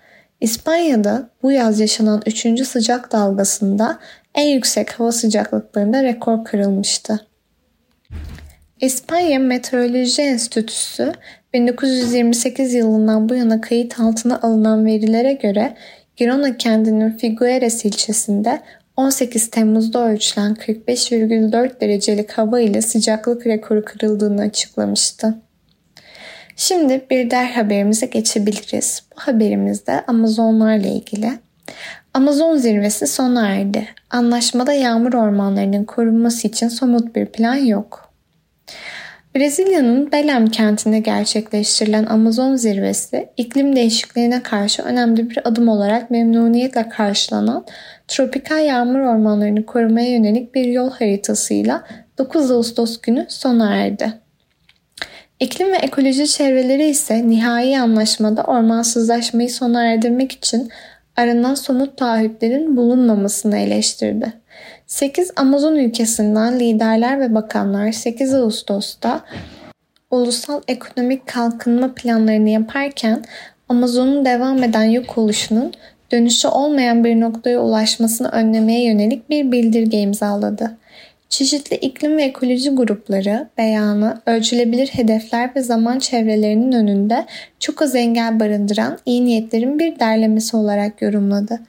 İspanya'da 0.41 1.29
bu 1.43 1.51
yaz 1.51 1.79
yaşanan 1.79 2.21
3. 2.25 2.67
sıcak 2.67 3.11
dalgasında 3.11 3.99
en 4.35 4.47
yüksek 4.47 4.99
hava 4.99 5.11
sıcaklıklarında 5.11 6.03
rekor 6.03 6.45
kırılmıştı. 6.45 7.28
İspanya 8.81 9.39
Meteoroloji 9.39 10.21
Enstitüsü 10.21 11.13
1928 11.53 12.73
yılından 12.73 13.29
bu 13.29 13.35
yana 13.35 13.61
kayıt 13.61 13.99
altına 13.99 14.39
alınan 14.41 14.85
verilere 14.85 15.33
göre 15.33 15.75
Girona 16.15 16.57
kentinin 16.57 17.11
Figueres 17.11 17.85
ilçesinde 17.85 18.61
18 18.97 19.49
Temmuz'da 19.49 20.09
ölçülen 20.09 20.53
45,4 20.53 21.81
derecelik 21.81 22.31
hava 22.31 22.59
ile 22.59 22.81
sıcaklık 22.81 23.47
rekoru 23.47 23.85
kırıldığını 23.85 24.41
açıklamıştı. 24.41 25.35
Şimdi 26.55 27.05
bir 27.09 27.31
der 27.31 27.45
haberimize 27.45 28.05
geçebiliriz. 28.05 29.03
Bu 29.15 29.21
haberimizde 29.21 30.05
Amazonlarla 30.07 30.87
ilgili. 30.87 31.31
Amazon 32.13 32.57
zirvesi 32.57 33.07
sona 33.07 33.47
erdi. 33.47 33.87
Anlaşmada 34.09 34.73
yağmur 34.73 35.13
ormanlarının 35.13 35.83
korunması 35.83 36.47
için 36.47 36.67
somut 36.67 37.15
bir 37.15 37.25
plan 37.25 37.55
yok. 37.55 38.08
Brezilya'nın 39.35 40.11
Belém 40.11 40.47
kentinde 40.47 40.99
gerçekleştirilen 40.99 42.05
Amazon 42.05 42.55
zirvesi 42.55 43.29
iklim 43.37 43.75
değişikliğine 43.75 44.43
karşı 44.43 44.81
önemli 44.83 45.29
bir 45.29 45.47
adım 45.47 45.67
olarak 45.67 46.11
memnuniyetle 46.11 46.89
karşılanan 46.89 47.65
tropikal 48.07 48.65
yağmur 48.65 48.99
ormanlarını 48.99 49.65
korumaya 49.65 50.11
yönelik 50.11 50.55
bir 50.55 50.65
yol 50.65 50.91
haritasıyla 50.91 51.83
9 52.17 52.51
Ağustos 52.51 53.01
günü 53.01 53.25
sona 53.29 53.75
erdi. 53.75 54.13
İklim 55.39 55.71
ve 55.71 55.77
ekoloji 55.77 56.27
çevreleri 56.27 56.85
ise 56.85 57.29
nihai 57.29 57.79
anlaşmada 57.79 58.43
ormansızlaşmayı 58.43 59.49
sona 59.49 59.83
erdirmek 59.83 60.31
için 60.31 60.69
aranan 61.17 61.55
somut 61.55 61.97
taahhütlerin 61.97 62.77
bulunmamasını 62.77 63.57
eleştirdi. 63.57 64.33
8 64.89 65.31
Amazon 65.35 65.75
ülkesinden 65.75 66.59
liderler 66.59 67.19
ve 67.19 67.35
bakanlar 67.35 67.91
8 67.91 68.33
Ağustos'ta 68.33 69.21
ulusal 70.11 70.61
ekonomik 70.67 71.27
kalkınma 71.27 71.93
planlarını 71.93 72.49
yaparken 72.49 73.23
Amazon'un 73.69 74.25
devam 74.25 74.63
eden 74.63 74.83
yok 74.83 75.17
oluşunun 75.17 75.73
dönüşü 76.11 76.47
olmayan 76.47 77.03
bir 77.03 77.19
noktaya 77.19 77.59
ulaşmasını 77.59 78.29
önlemeye 78.29 78.85
yönelik 78.85 79.29
bir 79.29 79.51
bildirge 79.51 79.99
imzaladı. 79.99 80.77
Çeşitli 81.29 81.75
iklim 81.75 82.17
ve 82.17 82.23
ekoloji 82.23 82.69
grupları 82.69 83.47
beyanı 83.57 84.21
ölçülebilir 84.25 84.87
hedefler 84.87 85.55
ve 85.55 85.61
zaman 85.61 85.99
çevrelerinin 85.99 86.71
önünde 86.71 87.25
çok 87.59 87.81
az 87.81 87.95
engel 87.95 88.39
barındıran 88.39 88.97
iyi 89.05 89.25
niyetlerin 89.25 89.79
bir 89.79 89.99
derlemesi 89.99 90.57
olarak 90.57 91.01
yorumladı. 91.01 91.59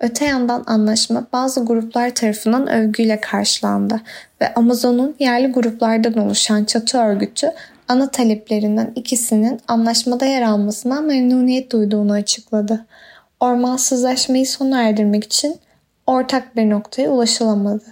Öte 0.00 0.24
yandan 0.24 0.64
anlaşma 0.66 1.26
bazı 1.32 1.64
gruplar 1.64 2.14
tarafından 2.14 2.68
övgüyle 2.68 3.20
karşılandı 3.20 4.00
ve 4.40 4.54
Amazon'un 4.54 5.16
yerli 5.18 5.52
gruplardan 5.52 6.18
oluşan 6.18 6.64
çatı 6.64 6.98
örgütü 6.98 7.52
ana 7.88 8.10
taleplerinden 8.10 8.92
ikisinin 8.94 9.60
anlaşmada 9.68 10.26
yer 10.26 10.42
almasından 10.42 11.04
memnuniyet 11.04 11.72
duyduğunu 11.72 12.12
açıkladı. 12.12 12.86
Ormansızlaşmayı 13.40 14.46
sona 14.46 14.82
erdirmek 14.82 15.24
için 15.24 15.56
ortak 16.06 16.56
bir 16.56 16.70
noktaya 16.70 17.10
ulaşılamadı. 17.10 17.84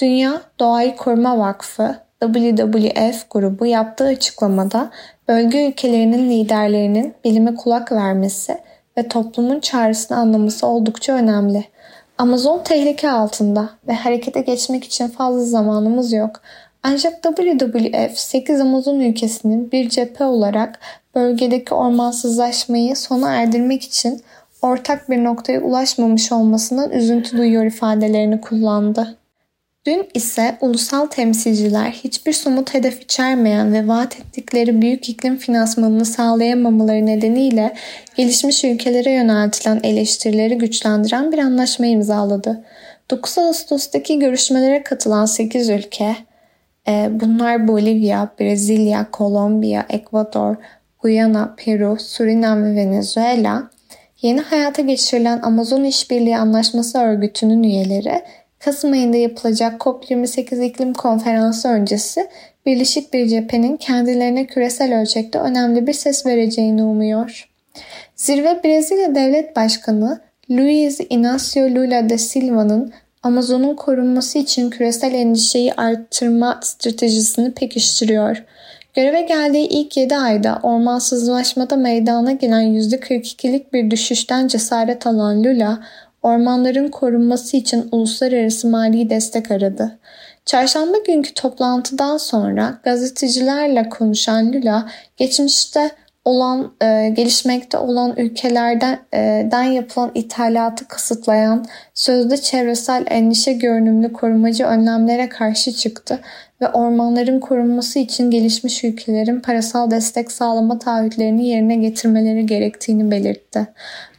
Dünya 0.00 0.42
Doğayı 0.60 0.96
Koruma 0.96 1.38
Vakfı 1.38 1.96
WWF 2.20 3.30
grubu 3.30 3.66
yaptığı 3.66 4.04
açıklamada 4.04 4.90
bölge 5.28 5.68
ülkelerinin 5.68 6.30
liderlerinin 6.30 7.14
bilime 7.24 7.54
kulak 7.54 7.92
vermesi 7.92 8.58
ve 8.98 9.08
toplumun 9.08 9.60
çağrısını 9.60 10.16
anlaması 10.18 10.66
oldukça 10.66 11.12
önemli. 11.12 11.64
Amazon 12.18 12.62
tehlike 12.64 13.10
altında 13.10 13.70
ve 13.88 13.94
harekete 13.94 14.40
geçmek 14.40 14.84
için 14.84 15.08
fazla 15.08 15.44
zamanımız 15.44 16.12
yok. 16.12 16.40
Ancak 16.82 17.22
WWF 17.22 18.18
8 18.18 18.60
Amazon 18.60 19.00
ülkesinin 19.00 19.72
bir 19.72 19.88
cephe 19.88 20.24
olarak 20.24 20.78
bölgedeki 21.14 21.74
ormansızlaşmayı 21.74 22.96
sona 22.96 23.34
erdirmek 23.34 23.82
için 23.82 24.22
ortak 24.62 25.10
bir 25.10 25.24
noktaya 25.24 25.60
ulaşmamış 25.60 26.32
olmasından 26.32 26.90
üzüntü 26.90 27.36
duyuyor 27.36 27.64
ifadelerini 27.64 28.40
kullandı. 28.40 29.16
Dün 29.86 30.08
ise 30.14 30.56
ulusal 30.60 31.06
temsilciler 31.06 31.90
hiçbir 31.90 32.32
somut 32.32 32.74
hedef 32.74 33.02
içermeyen 33.02 33.72
ve 33.72 33.88
vaat 33.88 34.20
ettikleri 34.20 34.82
büyük 34.82 35.08
iklim 35.08 35.36
finansmanını 35.36 36.04
sağlayamamaları 36.04 37.06
nedeniyle 37.06 37.74
gelişmiş 38.16 38.64
ülkelere 38.64 39.10
yöneltilen 39.10 39.80
eleştirileri 39.82 40.58
güçlendiren 40.58 41.32
bir 41.32 41.38
anlaşma 41.38 41.86
imzaladı. 41.86 42.64
9 43.10 43.38
Ağustos'taki 43.38 44.18
görüşmelere 44.18 44.82
katılan 44.82 45.24
8 45.24 45.68
ülke, 45.68 46.16
e, 46.88 47.08
bunlar 47.10 47.68
Bolivya, 47.68 48.28
Brezilya, 48.40 49.10
Kolombiya, 49.10 49.86
Ekvador, 49.88 50.56
Guyana, 51.02 51.54
Peru, 51.56 51.96
Surinam 52.00 52.64
ve 52.64 52.76
Venezuela, 52.76 53.70
yeni 54.22 54.40
hayata 54.40 54.82
geçirilen 54.82 55.40
Amazon 55.42 55.84
İşbirliği 55.84 56.38
Anlaşması 56.38 56.98
Örgütü'nün 56.98 57.62
üyeleri 57.62 58.22
Kasım 58.58 58.92
ayında 58.92 59.16
yapılacak 59.16 59.80
COP28 59.80 60.64
iklim 60.64 60.92
konferansı 60.92 61.68
öncesi 61.68 62.28
birleşik 62.66 63.12
bir 63.12 63.28
cephenin 63.28 63.76
kendilerine 63.76 64.46
küresel 64.46 65.00
ölçekte 65.00 65.38
önemli 65.38 65.86
bir 65.86 65.92
ses 65.92 66.26
vereceğini 66.26 66.82
umuyor. 66.82 67.48
Zirve 68.16 68.60
Brezilya 68.64 69.14
Devlet 69.14 69.56
Başkanı 69.56 70.20
Luiz 70.50 71.00
Inácio 71.10 71.74
Lula 71.74 72.10
da 72.10 72.18
Silva'nın 72.18 72.92
Amazon'un 73.22 73.74
korunması 73.74 74.38
için 74.38 74.70
küresel 74.70 75.14
endişeyi 75.14 75.72
arttırma 75.74 76.60
stratejisini 76.62 77.52
pekiştiriyor. 77.54 78.44
Göreve 78.94 79.22
geldiği 79.22 79.68
ilk 79.68 79.96
7 79.96 80.16
ayda 80.16 80.60
ormansızlaşmada 80.62 81.76
meydana 81.76 82.32
gelen 82.32 82.62
%42'lik 82.62 83.72
bir 83.72 83.90
düşüşten 83.90 84.48
cesaret 84.48 85.06
alan 85.06 85.44
Lula, 85.44 85.80
ormanların 86.22 86.88
korunması 86.88 87.56
için 87.56 87.88
uluslararası 87.92 88.68
mali 88.68 89.10
destek 89.10 89.50
aradı. 89.50 89.98
Çarşamba 90.46 90.98
günkü 91.06 91.34
toplantıdan 91.34 92.16
sonra 92.16 92.78
gazetecilerle 92.84 93.88
konuşan 93.88 94.52
Lula, 94.52 94.88
geçmişte 95.16 95.90
olan 96.26 96.72
e, 96.82 97.08
gelişmekte 97.08 97.78
olan 97.78 98.14
ülkelerden 98.16 98.98
e, 99.14 99.48
den 99.50 99.62
yapılan 99.62 100.10
ithalatı 100.14 100.88
kısıtlayan 100.88 101.66
sözde 101.94 102.36
çevresel 102.36 103.04
endişe 103.10 103.52
görünümlü 103.52 104.12
korumacı 104.12 104.64
önlemlere 104.64 105.28
karşı 105.28 105.72
çıktı 105.72 106.20
ve 106.60 106.68
ormanların 106.68 107.40
korunması 107.40 107.98
için 107.98 108.30
gelişmiş 108.30 108.84
ülkelerin 108.84 109.40
parasal 109.40 109.90
destek 109.90 110.32
sağlama 110.32 110.78
taahhütlerini 110.78 111.48
yerine 111.48 111.76
getirmeleri 111.76 112.46
gerektiğini 112.46 113.10
belirtti. 113.10 113.66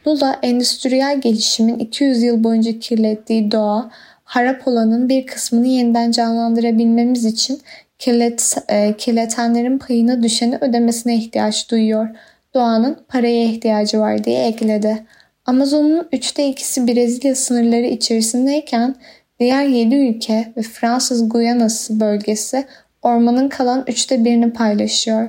Lula 0.06 0.38
endüstriyel 0.42 1.20
gelişimin 1.20 1.78
200 1.78 2.22
yıl 2.22 2.44
boyunca 2.44 2.78
kirlettiği 2.78 3.50
doğa, 3.50 3.90
harap 4.24 4.68
olanın 4.68 5.08
bir 5.08 5.26
kısmını 5.26 5.66
yeniden 5.66 6.10
canlandırabilmemiz 6.10 7.24
için 7.24 7.60
kirlet, 7.98 8.56
e, 8.68 8.94
kirletenlerin 8.98 9.78
payına 9.78 10.22
düşeni 10.22 10.58
ödemesine 10.60 11.16
ihtiyaç 11.16 11.70
duyuyor. 11.70 12.08
Doğanın 12.54 12.98
paraya 13.08 13.44
ihtiyacı 13.44 14.00
var 14.00 14.24
diye 14.24 14.46
ekledi. 14.46 15.06
Amazon'un 15.46 16.08
üçte 16.12 16.48
ikisi 16.48 16.86
Brezilya 16.86 17.34
sınırları 17.34 17.86
içerisindeyken 17.86 18.94
diğer 19.40 19.64
yedi 19.64 19.94
ülke 19.94 20.52
ve 20.56 20.62
Fransız 20.62 21.28
Guyanası 21.28 22.00
bölgesi 22.00 22.64
ormanın 23.02 23.48
kalan 23.48 23.84
üçte 23.86 24.24
birini 24.24 24.52
paylaşıyor. 24.52 25.28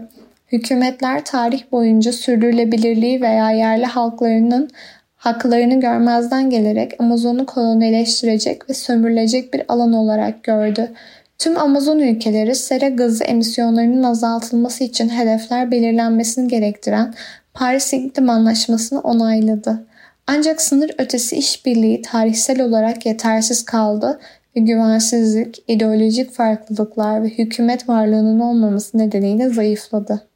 Hükümetler 0.51 1.25
tarih 1.25 1.71
boyunca 1.71 2.11
sürdürülebilirliği 2.13 3.21
veya 3.21 3.51
yerli 3.51 3.85
halklarının 3.85 4.69
haklarını 5.15 5.79
görmezden 5.79 6.49
gelerek 6.49 6.91
Amazon'u 6.99 7.45
kolonileştirecek 7.45 8.69
ve 8.69 8.73
sömürülecek 8.73 9.53
bir 9.53 9.61
alan 9.67 9.93
olarak 9.93 10.43
gördü. 10.43 10.91
Tüm 11.39 11.57
Amazon 11.57 11.99
ülkeleri 11.99 12.55
sera 12.55 12.89
gazı 12.89 13.23
emisyonlarının 13.23 14.03
azaltılması 14.03 14.83
için 14.83 15.09
hedefler 15.09 15.71
belirlenmesini 15.71 16.47
gerektiren 16.47 17.13
Paris 17.53 17.93
İklim 17.93 18.29
Anlaşması'nı 18.29 19.01
onayladı. 19.01 19.87
Ancak 20.27 20.61
sınır 20.61 20.91
ötesi 20.97 21.35
işbirliği 21.35 22.01
tarihsel 22.01 22.61
olarak 22.61 23.05
yetersiz 23.05 23.65
kaldı 23.65 24.19
ve 24.55 24.59
güvensizlik, 24.59 25.63
ideolojik 25.67 26.31
farklılıklar 26.31 27.23
ve 27.23 27.27
hükümet 27.27 27.89
varlığının 27.89 28.39
olmaması 28.39 28.97
nedeniyle 28.97 29.49
zayıfladı. 29.49 30.27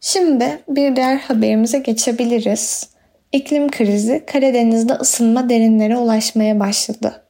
Şimdi 0.00 0.58
bir 0.68 0.96
diğer 0.96 1.16
haberimize 1.16 1.78
geçebiliriz. 1.78 2.88
İklim 3.32 3.70
krizi 3.70 4.22
Karadeniz'de 4.26 4.92
ısınma 4.92 5.48
derinlere 5.48 5.96
ulaşmaya 5.96 6.60
başladı. 6.60 7.23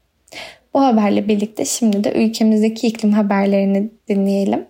Bu 0.74 0.82
haberle 0.82 1.28
birlikte 1.28 1.64
şimdi 1.64 2.04
de 2.04 2.12
ülkemizdeki 2.12 2.86
iklim 2.86 3.12
haberlerini 3.12 3.90
dinleyelim. 4.08 4.66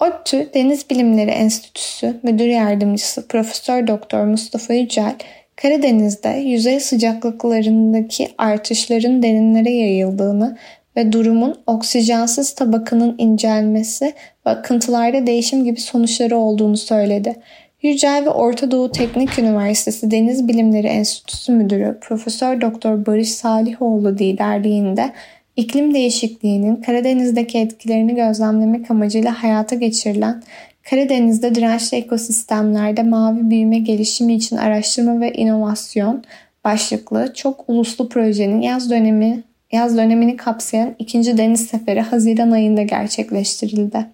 ODTÜ 0.00 0.48
Deniz 0.54 0.90
Bilimleri 0.90 1.30
Enstitüsü 1.30 2.20
Müdür 2.22 2.46
Yardımcısı 2.46 3.28
Profesör 3.28 3.86
Doktor 3.86 4.24
Mustafa 4.24 4.74
Yücel, 4.74 5.14
Karadeniz'de 5.56 6.28
yüzey 6.28 6.80
sıcaklıklarındaki 6.80 8.28
artışların 8.38 9.22
derinlere 9.22 9.70
yayıldığını 9.70 10.58
ve 10.96 11.12
durumun 11.12 11.60
oksijensiz 11.66 12.54
tabakanın 12.54 13.14
incelmesi 13.18 14.04
ve 14.46 14.50
akıntılarda 14.50 15.26
değişim 15.26 15.64
gibi 15.64 15.80
sonuçları 15.80 16.36
olduğunu 16.36 16.76
söyledi. 16.76 17.36
Yücel 17.84 18.24
ve 18.24 18.30
Orta 18.30 18.70
Doğu 18.70 18.92
Teknik 18.92 19.38
Üniversitesi 19.38 20.10
Deniz 20.10 20.48
Bilimleri 20.48 20.86
Enstitüsü 20.86 21.52
Müdürü 21.52 21.98
Profesör 22.00 22.60
Doktor 22.60 23.06
Barış 23.06 23.30
Salihoğlu 23.30 24.12
liderliğinde 24.12 25.12
iklim 25.56 25.94
değişikliğinin 25.94 26.76
Karadeniz'deki 26.76 27.58
etkilerini 27.58 28.14
gözlemlemek 28.14 28.90
amacıyla 28.90 29.42
hayata 29.42 29.76
geçirilen 29.76 30.42
Karadeniz'de 30.90 31.54
dirençli 31.54 31.96
ekosistemlerde 31.96 33.02
mavi 33.02 33.50
büyüme 33.50 33.78
gelişimi 33.78 34.34
için 34.34 34.56
araştırma 34.56 35.20
ve 35.20 35.32
inovasyon 35.32 36.24
başlıklı 36.64 37.32
çok 37.34 37.64
uluslu 37.68 38.08
projenin 38.08 38.60
yaz 38.60 38.90
dönemi 38.90 39.42
yaz 39.72 39.96
dönemini 39.96 40.36
kapsayan 40.36 40.94
ikinci 40.98 41.38
deniz 41.38 41.66
seferi 41.66 42.00
Haziran 42.00 42.50
ayında 42.50 42.82
gerçekleştirildi. 42.82 44.06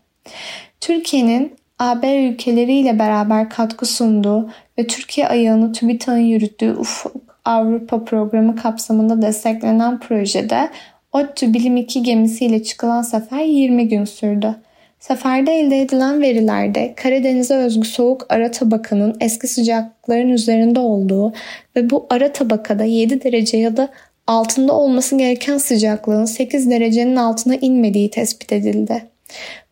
Türkiye'nin 0.80 1.60
AB 1.81 2.29
ülkeleriyle 2.29 2.99
beraber 2.99 3.51
katkı 3.51 3.87
sunduğu 3.87 4.51
ve 4.79 4.87
Türkiye 4.87 5.29
ayağını 5.29 5.73
TÜBİTAK'ın 5.73 6.19
yürüttüğü 6.19 6.73
Ufuk 6.73 7.12
Avrupa 7.45 8.05
programı 8.05 8.57
kapsamında 8.57 9.23
desteklenen 9.23 10.01
projede 10.01 10.71
ODTÜ 11.12 11.55
Bilim 11.55 11.77
2 11.77 12.03
gemisiyle 12.03 12.62
çıkılan 12.62 13.03
sefer 13.03 13.40
20 13.40 13.88
gün 13.88 14.05
sürdü. 14.05 14.55
Seferde 14.99 15.53
elde 15.53 15.81
edilen 15.81 16.21
verilerde 16.21 16.95
Karadeniz'e 16.97 17.55
özgü 17.55 17.88
soğuk 17.88 18.27
ara 18.29 18.51
tabakanın 18.51 19.16
eski 19.21 19.49
sıcaklıkların 19.49 20.29
üzerinde 20.29 20.81
olduğu 20.81 21.33
ve 21.77 21.90
bu 21.90 22.07
ara 22.11 22.33
tabakada 22.33 22.85
7 22.85 23.25
derece 23.25 23.57
ya 23.57 23.77
da 23.77 23.88
altında 24.27 24.73
olması 24.73 25.19
gereken 25.19 25.59
sıcaklığın 25.59 26.25
8 26.25 26.71
derecenin 26.71 27.16
altına 27.16 27.55
inmediği 27.55 28.11
tespit 28.11 28.53
edildi. 28.53 29.03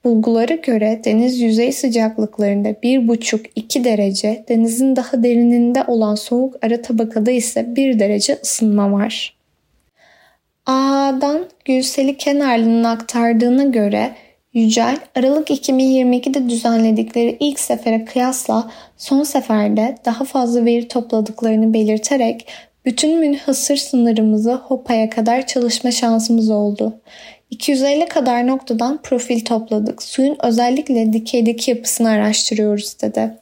Bulgulara 0.09 0.55
göre 0.55 1.01
deniz 1.05 1.41
yüzey 1.41 1.73
sıcaklıklarında 1.73 2.69
1,5-2 2.69 3.85
derece, 3.85 4.45
denizin 4.49 4.97
daha 4.97 5.23
derininde 5.23 5.85
olan 5.85 6.15
soğuk 6.15 6.57
ara 6.63 6.83
tabakada 6.83 7.31
ise 7.31 7.77
1 7.77 7.99
derece 7.99 8.39
ısınma 8.43 8.93
var. 8.93 9.37
A'dan 10.67 11.45
Gülseli 11.65 12.17
Kenarlı'nın 12.17 12.85
aktardığına 12.85 13.65
göre 13.65 14.11
Yücel, 14.53 14.99
Aralık 15.15 15.51
2022'de 15.51 16.49
düzenledikleri 16.49 17.37
ilk 17.41 17.61
sefere 17.61 18.05
kıyasla 18.05 18.71
son 18.97 19.23
seferde 19.23 19.97
daha 20.05 20.25
fazla 20.25 20.65
veri 20.65 20.89
topladıklarını 20.89 21.75
belirterek 21.75 22.47
bütün 22.85 23.19
münhasır 23.19 23.77
sınırımızı 23.77 24.55
Hopa'ya 24.55 25.11
kadar 25.11 25.47
çalışma 25.47 25.91
şansımız 25.91 26.51
oldu. 26.51 27.01
250 27.51 28.09
kadar 28.09 28.47
noktadan 28.47 29.03
profil 29.03 29.45
topladık. 29.45 30.03
Suyun 30.03 30.37
özellikle 30.43 31.13
dikeydeki 31.13 31.71
yapısını 31.71 32.09
araştırıyoruz 32.09 32.97
dedi. 33.03 33.35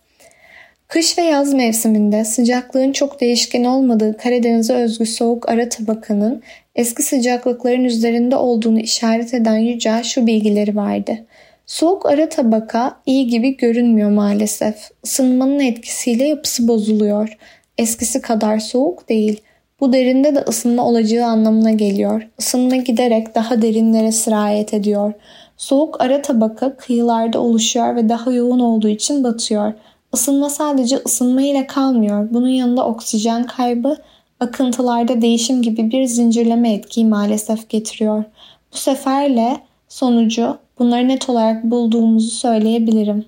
Kış 0.89 1.19
ve 1.19 1.23
yaz 1.23 1.55
mevsiminde 1.55 2.25
sıcaklığın 2.25 2.93
çok 2.93 3.21
değişken 3.21 3.65
olmadığı 3.65 4.17
Karadeniz'e 4.17 4.75
özgü 4.75 5.07
soğuk 5.07 5.49
ara 5.49 5.69
tabakanın 5.69 6.43
eski 6.75 7.03
sıcaklıkların 7.03 7.85
üzerinde 7.85 8.37
olduğunu 8.37 8.81
işaret 8.81 9.35
eden 9.35 9.57
Yücel 9.57 10.03
şu 10.03 10.27
bilgileri 10.27 10.77
verdi. 10.77 11.25
Soğuk 11.67 12.07
ara 12.07 12.29
tabaka 12.29 13.01
iyi 13.07 13.27
gibi 13.27 13.57
görünmüyor 13.57 14.11
maalesef. 14.11 14.91
Isınmanın 15.05 15.61
etkisiyle 15.61 16.25
yapısı 16.25 16.69
bozuluyor. 16.69 17.37
Eskisi 17.79 18.21
kadar 18.21 18.59
soğuk 18.59 19.09
değil. 19.09 19.41
Bu 19.81 19.93
derinde 19.93 20.35
de 20.35 20.45
ısınma 20.49 20.85
olacağı 20.87 21.27
anlamına 21.27 21.71
geliyor. 21.71 22.29
Isınma 22.39 22.77
giderek 22.77 23.35
daha 23.35 23.63
derinlere 23.63 24.13
sirayet 24.13 24.75
ediyor. 24.75 25.13
Soğuk 25.57 26.01
ara 26.01 26.23
tabaka 26.23 26.77
kıyılarda 26.77 27.41
oluşuyor 27.41 27.97
ve 27.97 28.09
daha 28.09 28.33
yoğun 28.33 28.59
olduğu 28.59 28.89
için 28.89 29.25
batıyor. 29.25 29.73
Isınma 30.15 30.51
sadece 30.51 30.97
ısınma 30.97 31.43
ile 31.43 31.67
kalmıyor. 31.67 32.29
Bunun 32.31 32.49
yanında 32.49 32.87
oksijen 32.87 33.47
kaybı, 33.47 33.97
akıntılarda 34.41 35.23
değişim 35.23 35.63
gibi 35.63 35.91
bir 35.91 36.05
zincirleme 36.05 36.73
etkiyi 36.73 37.07
maalesef 37.07 37.69
getiriyor. 37.69 38.25
Bu 38.73 38.77
seferle 38.77 39.57
sonucu 39.89 40.59
bunları 40.79 41.09
net 41.09 41.29
olarak 41.31 41.65
bulduğumuzu 41.65 42.31
söyleyebilirim. 42.31 43.25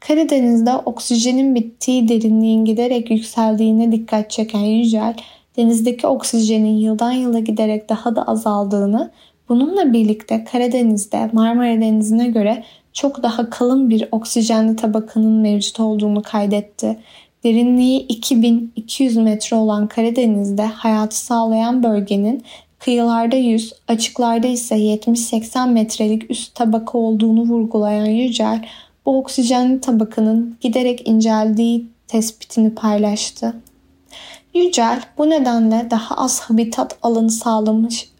Karadeniz'de 0.00 0.74
oksijenin 0.76 1.54
bittiği 1.54 2.08
derinliğin 2.08 2.64
giderek 2.64 3.10
yükseldiğine 3.10 3.92
dikkat 3.92 4.30
çeken 4.30 4.60
Yücel, 4.60 5.14
denizdeki 5.56 6.06
oksijenin 6.06 6.78
yıldan 6.78 7.12
yıla 7.12 7.38
giderek 7.38 7.88
daha 7.88 8.16
da 8.16 8.22
azaldığını, 8.22 9.10
bununla 9.48 9.92
birlikte 9.92 10.44
Karadeniz'de 10.44 11.30
Marmara 11.32 11.80
Denizi'ne 11.80 12.28
göre 12.28 12.64
çok 12.92 13.22
daha 13.22 13.50
kalın 13.50 13.90
bir 13.90 14.08
oksijenli 14.12 14.76
tabakanın 14.76 15.32
mevcut 15.32 15.80
olduğunu 15.80 16.22
kaydetti. 16.22 16.98
Derinliği 17.44 18.06
2200 18.06 19.16
metre 19.16 19.56
olan 19.56 19.86
Karadeniz'de 19.86 20.62
hayatı 20.62 21.18
sağlayan 21.18 21.82
bölgenin 21.82 22.42
kıyılarda 22.78 23.36
100, 23.36 23.72
açıklarda 23.88 24.46
ise 24.46 24.76
70-80 24.76 25.70
metrelik 25.70 26.30
üst 26.30 26.54
tabaka 26.54 26.98
olduğunu 26.98 27.42
vurgulayan 27.42 28.06
Yücel, 28.06 28.68
bu 29.06 29.18
oksijenli 29.18 29.80
tabakanın 29.80 30.56
giderek 30.60 31.08
inceldiği 31.08 31.86
tespitini 32.08 32.74
paylaştı. 32.74 33.54
Yücel 34.54 35.02
bu 35.18 35.30
nedenle 35.30 35.88
daha 35.90 36.16
az 36.16 36.40
habitat 36.40 36.98
alanı 37.02 37.30
sağlamış, 37.30 38.10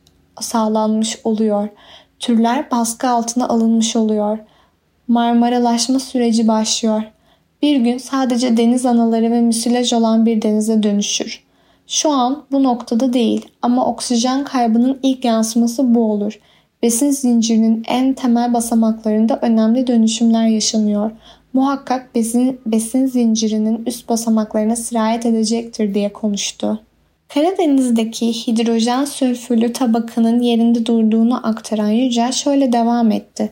sağlanmış 0.40 1.18
oluyor. 1.24 1.68
Türler 2.18 2.70
baskı 2.70 3.08
altına 3.08 3.48
alınmış 3.48 3.96
oluyor. 3.96 4.38
Marmaralaşma 5.08 5.98
süreci 5.98 6.48
başlıyor. 6.48 7.02
Bir 7.62 7.76
gün 7.76 7.98
sadece 7.98 8.56
deniz 8.56 8.86
anaları 8.86 9.30
ve 9.30 9.40
müsilaj 9.40 9.92
olan 9.92 10.26
bir 10.26 10.42
denize 10.42 10.82
dönüşür. 10.82 11.44
Şu 11.86 12.10
an 12.10 12.44
bu 12.52 12.62
noktada 12.62 13.12
değil 13.12 13.46
ama 13.62 13.86
oksijen 13.86 14.44
kaybının 14.44 15.00
ilk 15.02 15.24
yansıması 15.24 15.94
bu 15.94 16.12
olur. 16.12 16.40
Besin 16.82 17.10
zincirinin 17.10 17.84
en 17.88 18.14
temel 18.14 18.54
basamaklarında 18.54 19.38
önemli 19.42 19.86
dönüşümler 19.86 20.46
yaşanıyor 20.46 21.10
muhakkak 21.52 22.14
besin, 22.14 22.60
besin 22.66 23.06
zincirinin 23.06 23.82
üst 23.86 24.08
basamaklarına 24.08 24.76
sirayet 24.76 25.26
edecektir 25.26 25.94
diye 25.94 26.12
konuştu. 26.12 26.80
Karadeniz'deki 27.34 28.32
hidrojen 28.32 29.04
sülfürlü 29.04 29.72
tabakanın 29.72 30.40
yerinde 30.40 30.86
durduğunu 30.86 31.46
aktaran 31.48 31.88
Yücel 31.88 32.32
şöyle 32.32 32.72
devam 32.72 33.10
etti. 33.10 33.50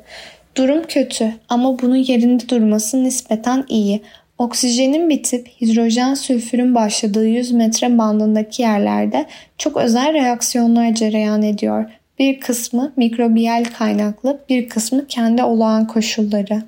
Durum 0.56 0.82
kötü 0.88 1.32
ama 1.48 1.78
bunun 1.78 1.96
yerinde 1.96 2.48
durması 2.48 3.04
nispeten 3.04 3.64
iyi. 3.68 4.00
Oksijenin 4.38 5.10
bitip 5.10 5.48
hidrojen 5.60 6.14
sülfürün 6.14 6.74
başladığı 6.74 7.26
100 7.26 7.52
metre 7.52 7.98
bandındaki 7.98 8.62
yerlerde 8.62 9.26
çok 9.58 9.76
özel 9.76 10.12
reaksiyonlar 10.12 10.94
cereyan 10.94 11.42
ediyor. 11.42 11.84
Bir 12.18 12.40
kısmı 12.40 12.92
mikrobiyal 12.96 13.64
kaynaklı, 13.78 14.40
bir 14.48 14.68
kısmı 14.68 15.06
kendi 15.06 15.42
olağan 15.42 15.86
koşulları. 15.86 16.62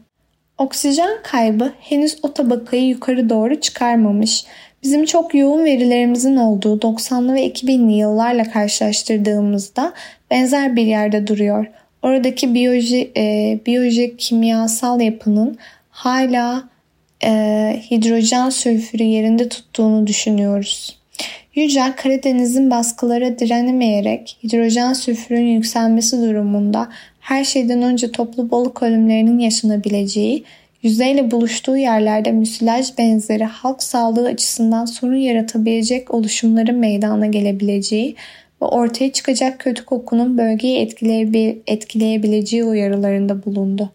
Oksijen 0.60 1.10
kaybı 1.22 1.72
henüz 1.80 2.18
o 2.22 2.32
tabakayı 2.34 2.86
yukarı 2.86 3.28
doğru 3.30 3.60
çıkarmamış. 3.60 4.44
Bizim 4.82 5.04
çok 5.04 5.34
yoğun 5.34 5.64
verilerimizin 5.64 6.36
olduğu 6.36 6.78
90'lı 6.78 7.34
ve 7.34 7.48
2000'li 7.48 7.92
yıllarla 7.92 8.44
karşılaştırdığımızda 8.44 9.92
benzer 10.30 10.76
bir 10.76 10.86
yerde 10.86 11.26
duruyor. 11.26 11.66
Oradaki 12.02 12.54
biyoloji, 12.54 13.10
e, 13.16 13.58
biyolojik 13.66 14.18
kimyasal 14.18 15.00
yapının 15.00 15.58
hala 15.90 16.68
e, 17.24 17.30
hidrojen 17.90 18.50
sülfürü 18.50 19.02
yerinde 19.02 19.48
tuttuğunu 19.48 20.06
düşünüyoruz. 20.06 21.00
Yücel 21.54 21.96
Karadeniz'in 21.96 22.70
baskılara 22.70 23.38
direnemeyerek 23.38 24.38
hidrojen 24.42 24.92
sülfürün 24.92 25.46
yükselmesi 25.46 26.22
durumunda 26.22 26.88
her 27.20 27.44
şeyden 27.44 27.82
önce 27.82 28.12
toplu 28.12 28.50
balık 28.50 28.82
ölümlerinin 28.82 29.38
yaşanabileceği, 29.38 30.44
yüzeyle 30.82 31.30
buluştuğu 31.30 31.76
yerlerde 31.76 32.32
müsilaj 32.32 32.98
benzeri 32.98 33.44
halk 33.44 33.82
sağlığı 33.82 34.26
açısından 34.26 34.84
sorun 34.84 35.16
yaratabilecek 35.16 36.14
oluşumların 36.14 36.76
meydana 36.76 37.26
gelebileceği 37.26 38.16
ve 38.62 38.66
ortaya 38.66 39.12
çıkacak 39.12 39.58
kötü 39.58 39.84
kokunun 39.84 40.38
bölgeyi 40.38 40.78
etkileyebileceği 41.66 42.64
uyarılarında 42.64 43.44
bulundu. 43.44 43.90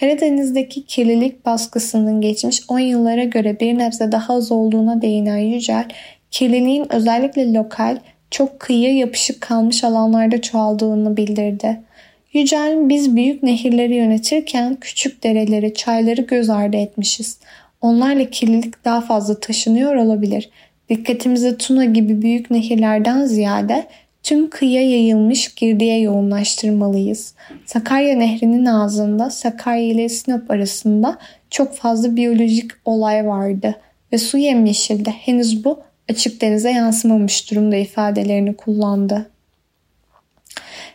Karadeniz'deki 0.00 0.86
kirlilik 0.86 1.46
baskısının 1.46 2.20
geçmiş 2.20 2.62
10 2.68 2.78
yıllara 2.78 3.24
göre 3.24 3.60
bir 3.60 3.78
nebze 3.78 4.12
daha 4.12 4.34
az 4.34 4.52
olduğuna 4.52 5.02
değinen 5.02 5.38
Yücel, 5.38 5.88
kirliliğin 6.30 6.92
özellikle 6.92 7.52
lokal, 7.52 7.98
çok 8.30 8.60
kıyıya 8.60 8.94
yapışık 8.96 9.40
kalmış 9.40 9.84
alanlarda 9.84 10.40
çoğaldığını 10.40 11.16
bildirdi. 11.16 11.80
Yücel 12.34 12.88
biz 12.88 13.16
büyük 13.16 13.42
nehirleri 13.42 13.94
yönetirken 13.94 14.76
küçük 14.80 15.24
dereleri, 15.24 15.74
çayları 15.74 16.20
göz 16.22 16.50
ardı 16.50 16.76
etmişiz. 16.76 17.38
Onlarla 17.80 18.30
kirlilik 18.30 18.84
daha 18.84 19.00
fazla 19.00 19.40
taşınıyor 19.40 19.94
olabilir. 19.94 20.50
Dikkatimizi 20.88 21.58
Tuna 21.58 21.84
gibi 21.84 22.22
büyük 22.22 22.50
nehirlerden 22.50 23.24
ziyade 23.24 23.86
tüm 24.22 24.50
kıyıya 24.50 24.90
yayılmış 24.90 25.54
girdiye 25.54 26.00
yoğunlaştırmalıyız. 26.00 27.34
Sakarya 27.66 28.16
Nehri'nin 28.16 28.66
ağzında 28.66 29.30
Sakarya 29.30 29.84
ile 29.84 30.08
Sinop 30.08 30.50
arasında 30.50 31.18
çok 31.50 31.74
fazla 31.74 32.16
biyolojik 32.16 32.70
olay 32.84 33.26
vardı 33.26 33.74
ve 34.12 34.18
su 34.18 34.38
yemyeşildi. 34.38 35.10
Henüz 35.10 35.64
bu 35.64 35.80
açık 36.10 36.40
denize 36.40 36.70
yansımamış 36.70 37.50
durumda 37.50 37.76
ifadelerini 37.76 38.56
kullandı. 38.56 39.30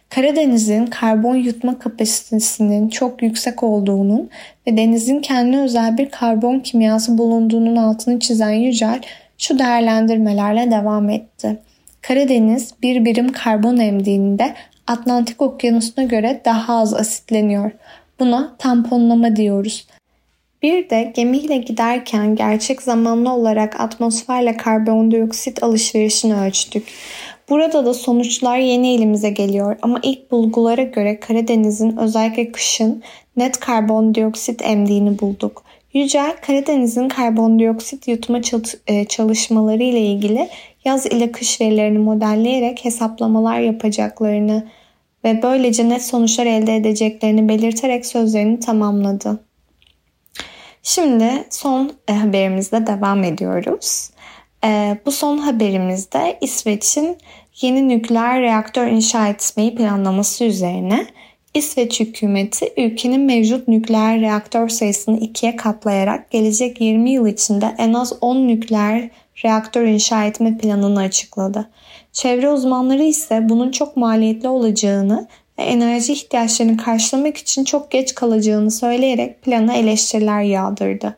Karadeniz'in 0.10 0.86
karbon 0.86 1.36
yutma 1.36 1.80
kapasitesinin 1.80 2.90
çok 2.90 3.22
yüksek 3.22 3.64
olduğunun 3.64 4.30
ve 4.68 4.78
denizin 4.78 5.20
kendine 5.22 5.62
özel 5.62 5.98
bir 5.98 6.10
karbon 6.10 6.60
kimyası 6.60 7.18
bulunduğunun 7.18 7.76
altını 7.76 8.20
çizen 8.20 8.50
Yücel 8.52 9.02
şu 9.38 9.60
değerlendirmelerle 9.60 10.72
devam 10.72 11.10
etti. 11.10 11.60
Karadeniz 12.02 12.74
bir 12.82 13.06
birim 13.06 13.32
karbon 13.32 13.78
emdiğinde 13.78 14.54
Atlantik 14.88 15.42
Okyanusu'na 15.42 16.06
göre 16.06 16.42
daha 16.46 16.80
az 16.80 16.94
asitleniyor. 16.94 17.72
Buna 18.20 18.56
tamponlama 18.58 19.36
diyoruz. 19.36 19.88
Bir 20.62 20.90
de 20.90 21.12
gemiyle 21.16 21.58
giderken 21.58 22.36
gerçek 22.36 22.82
zamanlı 22.82 23.34
olarak 23.34 23.80
atmosferle 23.80 24.58
karbondioksit 24.58 25.64
alışverişini 25.64 26.36
ölçtük. 26.36 26.88
Burada 27.50 27.86
da 27.86 27.94
sonuçlar 27.94 28.58
yeni 28.58 28.94
elimize 28.94 29.30
geliyor 29.30 29.78
ama 29.82 30.00
ilk 30.04 30.32
bulgulara 30.32 30.84
göre 30.84 31.20
Karadeniz'in 31.20 31.98
özellikle 31.98 32.52
kışın 32.52 33.04
net 33.38 33.60
karbondioksit 33.60 34.62
emdiğini 34.62 35.20
bulduk. 35.20 35.64
Yücel, 35.94 36.36
Karadeniz'in 36.42 37.10
karbondioksit 37.10 38.08
yutma 38.08 38.42
e, 38.88 39.06
çalışmaları 39.06 39.84
ile 39.84 40.02
ilgili 40.02 40.50
yaz 40.86 41.06
ile 41.06 41.32
kış 41.32 41.62
verilerini 41.62 42.00
modelleyerek 42.00 42.86
hesaplamalar 42.86 43.60
yapacaklarını 43.60 44.68
ve 45.24 45.44
böylece 45.44 45.90
net 45.90 46.06
sonuçlar 46.06 46.46
elde 46.46 46.76
edeceklerini 46.76 47.50
belirterek 47.50 48.06
sözlerini 48.06 48.60
tamamladı. 48.60 49.40
Şimdi 50.84 51.46
son 51.50 51.92
e, 52.08 52.14
haberimizle 52.14 52.88
devam 52.88 53.24
ediyoruz. 53.24 54.10
E, 54.64 54.98
bu 55.06 55.12
son 55.12 55.38
haberimizde 55.38 56.38
İsveç'in 56.42 57.18
yeni 57.62 57.90
nükleer 57.90 58.42
reaktör 58.42 58.88
inşa 58.88 59.28
etmeyi 59.28 59.76
planlaması 59.76 60.44
üzerine 60.44 61.08
İsveç 61.54 62.00
hükümeti 62.00 62.74
ülkenin 62.78 63.22
mevcut 63.22 63.68
nükleer 63.68 64.22
reaktör 64.22 64.70
sayısını 64.70 65.20
ikiye 65.20 65.56
katlayarak 65.56 66.32
gelecek 66.32 66.82
20 66.82 67.12
yıl 67.12 67.28
içinde 67.28 67.76
en 67.78 67.94
az 67.94 68.14
10 68.22 68.36
nükleer 68.48 69.10
reaktör 69.46 69.84
inşa 69.86 70.26
etme 70.26 70.58
planını 70.58 71.00
açıkladı. 71.00 71.70
Çevre 72.14 72.50
uzmanları 72.50 73.04
ise 73.04 73.50
bunun 73.50 73.72
çok 73.72 73.98
maliyetli 73.98 74.48
olacağını 74.48 75.28
ve 75.60 75.64
enerji 75.64 76.14
ihtiyaçlarını 76.14 76.78
karşılamak 76.78 77.38
için 77.38 77.64
çok 77.64 77.92
geç 77.92 78.16
kalacağını 78.16 78.72
söyleyerek 78.72 79.42
plana 79.42 79.74
eleştiriler 79.74 80.42
yağdırdı. 80.42 81.18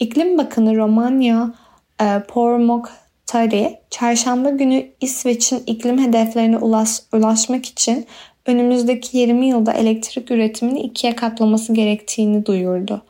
İklim 0.00 0.38
Bakanı 0.38 0.76
Romanya 0.76 1.54
e, 2.00 2.22
Pourmokhtari, 2.28 3.78
çarşamba 3.90 4.50
günü 4.50 4.86
İsveç'in 5.00 5.62
iklim 5.66 6.06
hedeflerine 6.06 6.58
ulaş, 6.58 7.00
ulaşmak 7.12 7.66
için 7.66 8.06
önümüzdeki 8.46 9.18
20 9.18 9.46
yılda 9.46 9.72
elektrik 9.72 10.30
üretimini 10.30 10.80
ikiye 10.80 11.16
katlaması 11.16 11.72
gerektiğini 11.72 12.46
duyurdu. 12.46 13.02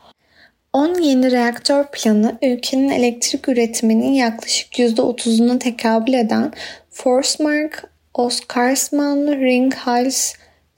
10 0.73 1.01
yeni 1.01 1.31
reaktör 1.31 1.85
planı 1.91 2.37
ülkenin 2.41 2.89
elektrik 2.89 3.49
üretiminin 3.49 4.13
yaklaşık 4.13 4.79
%30'una 4.79 5.59
tekabül 5.59 6.13
eden 6.13 6.51
Forsmark, 6.89 7.91
Oskarsman, 8.13 9.27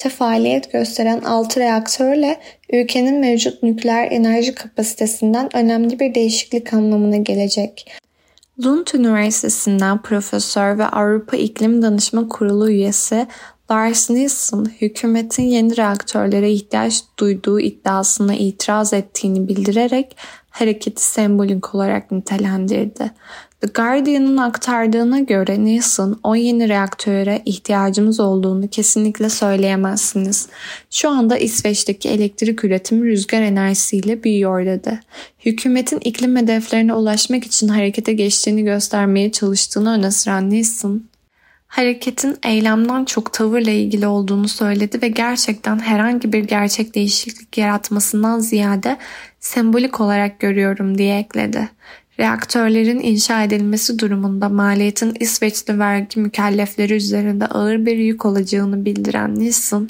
Ringhals'te 0.04 0.10
faaliyet 0.10 0.72
gösteren 0.72 1.22
6 1.22 1.60
reaktörle 1.60 2.40
ülkenin 2.74 3.20
mevcut 3.20 3.64
nükleer 3.64 4.12
enerji 4.12 4.56
kapasitesinden 4.56 5.56
önemli 5.56 6.00
bir 6.00 6.16
değişiklik 6.16 6.74
anlamına 6.74 7.18
gelecek. 7.18 7.92
Lund 8.66 8.88
Üniversitesi'nden 8.94 10.02
profesör 10.02 10.78
ve 10.78 10.86
Avrupa 10.86 11.38
İklim 11.38 11.82
Danışma 11.82 12.28
Kurulu 12.28 12.70
üyesi 12.70 13.28
Lars 13.72 14.10
Nilsson, 14.10 14.66
hükümetin 14.82 15.44
yeni 15.44 15.78
reaktörlere 15.78 16.52
ihtiyaç 16.52 17.04
duyduğu 17.20 17.60
iddiasına 17.60 18.36
itiraz 18.36 18.94
ettiğini 18.94 19.48
bildirerek 19.48 20.18
hareketi 20.50 21.04
sembolik 21.04 21.76
olarak 21.76 22.12
nitelendirdi. 22.12 23.12
The 23.64 23.70
Guardian'ın 23.70 24.38
aktardığına 24.38 25.20
göre 25.20 25.64
Nilsson 25.64 26.20
o 26.24 26.36
yeni 26.36 26.70
reaktöre 26.70 27.42
ihtiyacımız 27.46 28.20
olduğunu 28.20 28.68
kesinlikle 28.68 29.30
söyleyemezsiniz. 29.30 30.48
Şu 30.90 31.10
anda 31.10 31.38
İsveç'teki 31.38 32.10
elektrik 32.10 32.64
üretimi 32.64 33.08
rüzgar 33.08 33.42
enerjisiyle 33.42 34.24
büyüyor 34.24 34.66
dedi. 34.66 35.00
Hükümetin 35.46 36.00
iklim 36.00 36.36
hedeflerine 36.36 36.94
ulaşmak 36.94 37.44
için 37.44 37.68
harekete 37.68 38.14
geçtiğini 38.14 38.64
göstermeye 38.64 39.32
çalıştığını 39.32 39.94
öne 39.94 40.12
süren 40.12 40.50
Nilsson, 40.50 41.04
hareketin 41.68 42.38
eylemden 42.46 43.06
çok 43.06 43.34
tavırla 43.34 43.72
ilgili 43.72 44.08
olduğunu 44.08 44.48
söyledi 44.48 45.02
ve 45.02 45.08
gerçekten 45.08 45.80
herhangi 45.80 46.34
bir 46.34 46.44
gerçek 46.44 46.96
değişiklik 46.96 47.58
yaratmasından 47.58 48.40
ziyade 48.40 48.98
sembolik 49.40 50.02
olarak 50.02 50.40
görüyorum 50.40 50.98
diye 50.98 51.20
ekledi. 51.20 51.70
Reaktörlerin 52.24 53.00
inşa 53.00 53.44
edilmesi 53.44 54.00
durumunda 54.00 54.50
maliyetin 54.50 55.16
İsveçli 55.20 55.80
vergi 55.80 56.20
mükellefleri 56.20 56.94
üzerinde 56.94 57.46
ağır 57.46 57.86
bir 57.86 57.98
yük 57.98 58.26
olacağını 58.26 58.86
bildiren 58.86 59.36
Nilsson, 59.36 59.90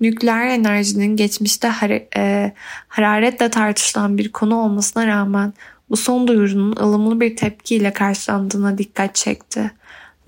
nükleer 0.00 0.46
enerjinin 0.46 1.16
geçmişte 1.16 1.68
har- 1.68 2.16
e, 2.16 2.52
hararetle 2.88 3.50
tartışılan 3.50 4.18
bir 4.18 4.32
konu 4.32 4.56
olmasına 4.56 5.06
rağmen 5.06 5.52
bu 5.90 5.96
son 5.96 6.28
duyurunun 6.28 6.76
ılımlı 6.76 7.20
bir 7.20 7.36
tepkiyle 7.36 7.92
karşılandığına 7.92 8.78
dikkat 8.78 9.14
çekti. 9.14 9.70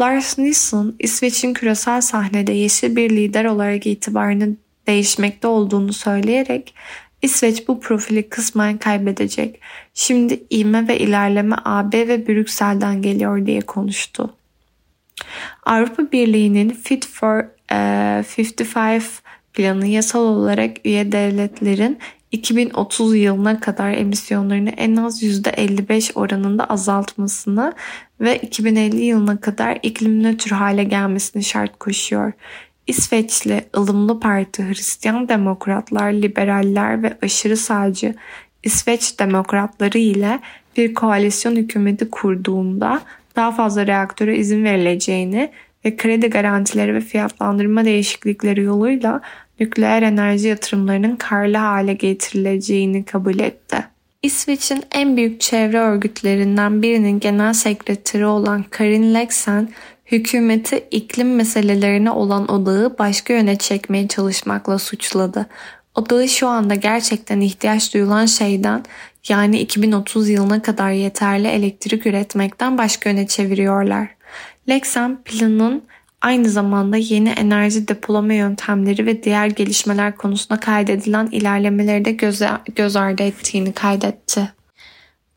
Lars 0.01 0.39
Nilsson, 0.39 0.95
İsveç'in 0.99 1.55
küresel 1.55 2.01
sahnede 2.01 2.53
yeşil 2.53 2.97
bir 2.97 3.11
lider 3.11 3.45
olarak 3.45 3.87
itibarını 3.87 4.57
değişmekte 4.87 5.47
olduğunu 5.47 5.93
söyleyerek 5.93 6.75
İsveç 7.23 7.69
bu 7.69 7.81
profili 7.81 8.29
kısmen 8.29 8.79
kaybedecek. 8.79 9.61
Şimdi 9.95 10.43
ivme 10.53 10.89
ve 10.89 10.99
ilerleme 10.99 11.57
AB 11.65 12.09
ve 12.09 12.27
Brüksel'den 12.27 13.03
geliyor 13.03 13.47
diye 13.47 13.61
konuştu. 13.61 14.35
Avrupa 15.63 16.13
Birliği'nin 16.13 16.71
Fit 16.71 17.07
for 17.07 17.39
uh, 17.73 18.39
55 18.39 19.05
planı 19.53 19.87
yasal 19.87 20.21
olarak 20.21 20.87
üye 20.87 21.13
devletlerin 21.13 21.99
2030 22.33 23.17
yılına 23.17 23.61
kadar 23.61 23.93
emisyonlarını 23.93 24.71
en 24.71 24.97
az 24.97 25.23
%55 25.23 26.13
oranında 26.15 26.65
azaltmasını 26.65 27.73
ve 28.21 28.39
2050 28.39 29.05
yılına 29.05 29.41
kadar 29.41 29.79
iklim 29.83 30.23
nötr 30.23 30.51
hale 30.51 30.85
gelmesini 30.85 31.45
şart 31.45 31.79
koşuyor. 31.79 32.33
İsveçli 32.87 33.65
ılımlı 33.77 34.21
parti 34.21 34.69
Hristiyan 34.69 35.29
Demokratlar, 35.29 36.13
Liberaller 36.13 37.03
ve 37.03 37.17
aşırı 37.23 37.57
sağcı 37.57 38.15
İsveç 38.63 39.19
Demokratları 39.19 39.99
ile 39.99 40.41
bir 40.77 40.95
koalisyon 40.95 41.57
hükümeti 41.57 42.11
kurduğunda 42.11 43.03
daha 43.37 43.53
fazla 43.53 43.87
reaktöre 43.87 44.37
izin 44.37 44.65
verileceğini 44.65 45.51
ve 45.85 45.97
kredi 45.97 46.31
garantileri 46.31 46.95
ve 46.95 47.01
fiyatlandırma 47.01 47.85
değişiklikleri 47.85 48.63
yoluyla 48.63 49.21
nükleer 49.61 50.03
enerji 50.03 50.49
yatırımlarının 50.49 51.17
karlı 51.17 51.57
hale 51.57 51.95
getirileceğini 51.95 53.05
kabul 53.05 53.39
etti. 53.39 53.85
İsveç'in 54.23 54.83
en 54.93 55.17
büyük 55.17 55.41
çevre 55.41 55.79
örgütlerinden 55.79 56.83
birinin 56.83 57.21
genel 57.21 57.53
sekreteri 57.53 58.27
olan 58.27 58.65
Karin 58.71 59.15
Lexen, 59.15 59.69
hükümeti 60.07 60.85
iklim 60.91 61.35
meselelerine 61.35 62.11
olan 62.11 62.51
odağı 62.51 62.99
başka 62.99 63.33
yöne 63.35 63.57
çekmeye 63.57 64.09
çalışmakla 64.09 64.79
suçladı. 64.79 65.47
O 65.95 66.11
dağı 66.11 66.29
şu 66.29 66.49
anda 66.49 66.75
gerçekten 66.75 67.41
ihtiyaç 67.41 67.95
duyulan 67.95 68.27
şeyden 68.27 68.85
yani 69.29 69.59
2030 69.59 70.29
yılına 70.29 70.63
kadar 70.63 70.91
yeterli 70.91 71.49
elektrik 71.49 72.07
üretmekten 72.07 72.79
başka 72.79 73.11
yöne 73.11 73.27
çeviriyorlar. 73.27 74.09
Lexan 74.69 75.23
planın 75.25 75.83
aynı 76.21 76.49
zamanda 76.49 76.97
yeni 76.97 77.29
enerji 77.29 77.89
depolama 77.89 78.33
yöntemleri 78.33 79.07
ve 79.07 79.23
diğer 79.23 79.47
gelişmeler 79.47 80.17
konusunda 80.17 80.61
kaydedilen 80.61 81.29
ilerlemeleri 81.33 82.05
de 82.05 82.13
göz, 82.13 82.43
göz 82.77 82.97
ardı 82.97 83.23
ettiğini 83.23 83.73
kaydetti. 83.73 84.53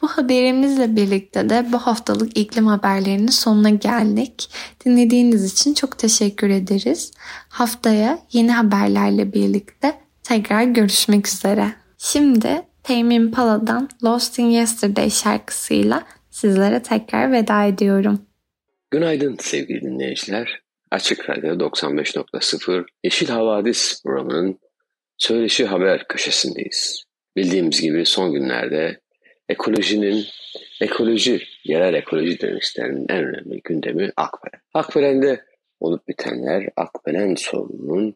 Bu 0.05 0.09
haberimizle 0.09 0.95
birlikte 0.95 1.49
de 1.49 1.65
bu 1.71 1.77
haftalık 1.77 2.37
iklim 2.37 2.67
haberlerinin 2.67 3.27
sonuna 3.27 3.69
geldik. 3.69 4.49
Dinlediğiniz 4.85 5.53
için 5.53 5.73
çok 5.73 5.97
teşekkür 5.97 6.49
ederiz. 6.49 7.11
Haftaya 7.49 8.19
yeni 8.31 8.51
haberlerle 8.51 9.33
birlikte 9.33 9.93
tekrar 10.23 10.63
görüşmek 10.63 11.27
üzere. 11.27 11.67
Şimdi 11.97 12.61
Tame 12.83 13.31
Pala'dan 13.31 13.89
Lost 14.03 14.39
in 14.39 14.45
Yesterday 14.45 15.09
şarkısıyla 15.09 16.03
sizlere 16.29 16.83
tekrar 16.83 17.31
veda 17.31 17.63
ediyorum. 17.63 18.21
Günaydın 18.91 19.37
sevgili 19.39 19.81
dinleyiciler. 19.81 20.61
Açık 20.91 21.29
Radyo 21.29 21.55
95.0 21.55 22.85
Yeşil 23.03 23.29
Havadis 23.29 24.03
programının 24.03 24.59
söyleşi 25.17 25.65
haber 25.65 26.07
köşesindeyiz. 26.07 27.03
Bildiğimiz 27.35 27.81
gibi 27.81 28.05
son 28.05 28.33
günlerde 28.33 29.04
ekolojinin, 29.49 30.25
ekoloji, 30.81 31.41
yerel 31.63 31.93
ekoloji 31.93 32.39
direnişlerinin 32.39 33.05
en 33.09 33.23
önemli 33.23 33.61
gündemi 33.63 34.11
Akbelen. 34.15 34.61
Akbelen'de 34.73 35.45
olup 35.79 36.07
bitenler 36.07 36.69
Akbelen 36.75 37.35
sorununun 37.35 38.15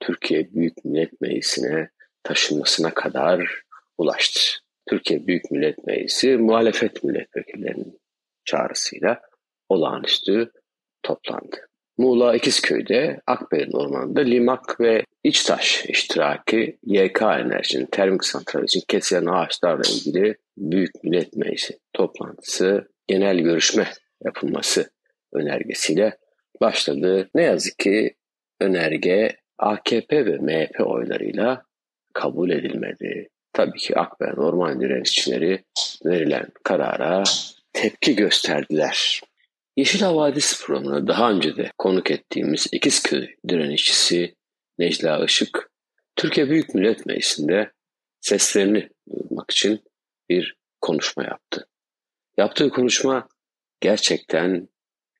Türkiye 0.00 0.54
Büyük 0.54 0.84
Millet 0.84 1.20
Meclisi'ne 1.20 1.90
taşınmasına 2.22 2.94
kadar 2.94 3.62
ulaştı. 3.98 4.40
Türkiye 4.88 5.26
Büyük 5.26 5.50
Millet 5.50 5.86
Meclisi 5.86 6.36
muhalefet 6.36 7.04
milletvekillerinin 7.04 8.00
çağrısıyla 8.44 9.20
olağanüstü 9.68 10.52
toplandı. 11.02 11.69
Muğla 12.00 12.36
İkizköy'de 12.36 13.20
Akbelen 13.26 13.70
Ormanı'nda 13.72 14.20
Limak 14.20 14.80
ve 14.80 15.04
İçtaş 15.24 15.84
iştiraki 15.88 16.78
YK 16.86 17.22
Enerji'nin 17.22 17.86
termik 17.86 18.24
santral 18.24 18.64
için 18.64 18.82
kesilen 18.88 19.26
ağaçlarla 19.26 19.82
ilgili 19.94 20.36
Büyük 20.56 21.04
Millet 21.04 21.36
Meclisi 21.36 21.78
toplantısı 21.92 22.88
genel 23.06 23.38
görüşme 23.38 23.86
yapılması 24.24 24.90
önergesiyle 25.32 26.18
başladı. 26.60 27.30
Ne 27.34 27.42
yazık 27.42 27.78
ki 27.78 28.14
önerge 28.60 29.36
AKP 29.58 30.26
ve 30.26 30.36
MHP 30.38 30.86
oylarıyla 30.86 31.64
kabul 32.12 32.50
edilmedi. 32.50 33.28
Tabii 33.52 33.78
ki 33.78 33.98
Akbelen 33.98 34.36
Orman 34.36 34.80
direnişçileri 34.80 35.64
verilen 36.04 36.46
karara 36.64 37.22
tepki 37.72 38.16
gösterdiler. 38.16 39.20
Yeşil 39.80 40.00
Havadis 40.00 40.64
programına 40.66 41.06
daha 41.06 41.30
önce 41.30 41.56
de 41.56 41.72
konuk 41.78 42.10
ettiğimiz 42.10 42.66
İkizköy 42.72 43.34
direnişçisi 43.48 44.34
Necla 44.78 45.24
Işık, 45.24 45.70
Türkiye 46.16 46.50
Büyük 46.50 46.74
Millet 46.74 47.06
Meclisi'nde 47.06 47.72
seslerini 48.20 48.88
duyurmak 49.10 49.50
için 49.50 49.84
bir 50.28 50.56
konuşma 50.80 51.24
yaptı. 51.24 51.66
Yaptığı 52.36 52.70
konuşma 52.70 53.28
gerçekten 53.80 54.68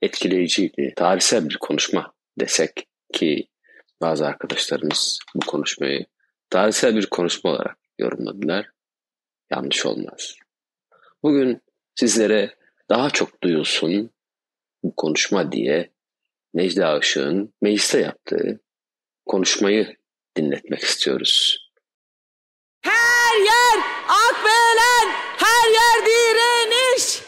etkileyiciydi. 0.03 0.93
Tarihsel 0.97 1.49
bir 1.49 1.57
konuşma 1.57 2.13
desek 2.41 2.87
ki 3.13 3.49
bazı 4.01 4.27
arkadaşlarımız 4.27 5.19
bu 5.35 5.47
konuşmayı 5.47 6.07
tarihsel 6.51 6.97
bir 6.97 7.07
konuşma 7.07 7.51
olarak 7.51 7.79
yorumladılar. 7.99 8.71
Yanlış 9.51 9.87
olmaz. 9.87 10.35
Bugün 11.23 11.63
sizlere 11.95 12.55
daha 12.91 13.11
çok 13.11 13.43
duyulsun 13.43 14.11
konuşma 14.97 15.53
diye 15.53 15.91
Necla 16.55 16.99
Işık'ın 16.99 17.55
mecliste 17.63 18.01
yaptığı 18.01 18.61
konuşmayı 19.27 19.97
dinletmek 20.37 20.83
istiyoruz. 20.83 21.67
Her 22.83 23.39
yer 23.39 23.79
Akbelen, 24.09 25.13
her 25.37 25.71
yer 25.71 26.07
direniş. 26.07 27.23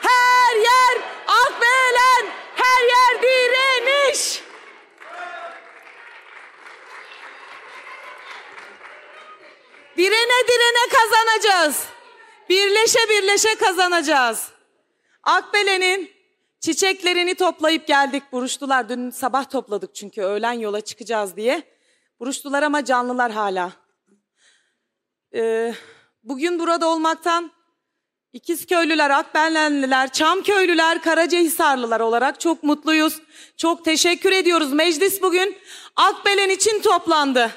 Her 0.00 0.56
yer 0.56 1.02
Akbelen, 1.26 2.32
her 2.54 2.82
yer 2.88 3.22
direniş. 3.22 4.42
Direne 9.96 10.46
direne 10.48 10.88
kazanacağız. 10.90 11.84
Birleşe 12.48 12.98
birleşe 13.08 13.54
kazanacağız. 13.54 14.48
Akbelen'in 15.22 16.17
çiçeklerini 16.60 17.34
toplayıp 17.34 17.86
geldik. 17.86 18.22
Buruştular. 18.32 18.88
Dün 18.88 19.10
sabah 19.10 19.50
topladık 19.50 19.94
çünkü 19.94 20.22
öğlen 20.22 20.52
yola 20.52 20.80
çıkacağız 20.80 21.36
diye. 21.36 21.62
Buruştular 22.20 22.62
ama 22.62 22.84
canlılar 22.84 23.32
hala. 23.32 23.72
Ee, 25.34 25.74
bugün 26.22 26.58
burada 26.58 26.88
olmaktan 26.88 27.52
İkizköylüler, 28.32 29.10
Akbenlenliler, 29.10 30.12
Çamköylüler, 30.12 31.02
Karacahisarlılar 31.02 32.00
olarak 32.00 32.40
çok 32.40 32.62
mutluyuz. 32.62 33.22
Çok 33.56 33.84
teşekkür 33.84 34.32
ediyoruz. 34.32 34.72
Meclis 34.72 35.22
bugün 35.22 35.56
Akbelen 35.96 36.48
için 36.48 36.80
toplandı. 36.80 37.50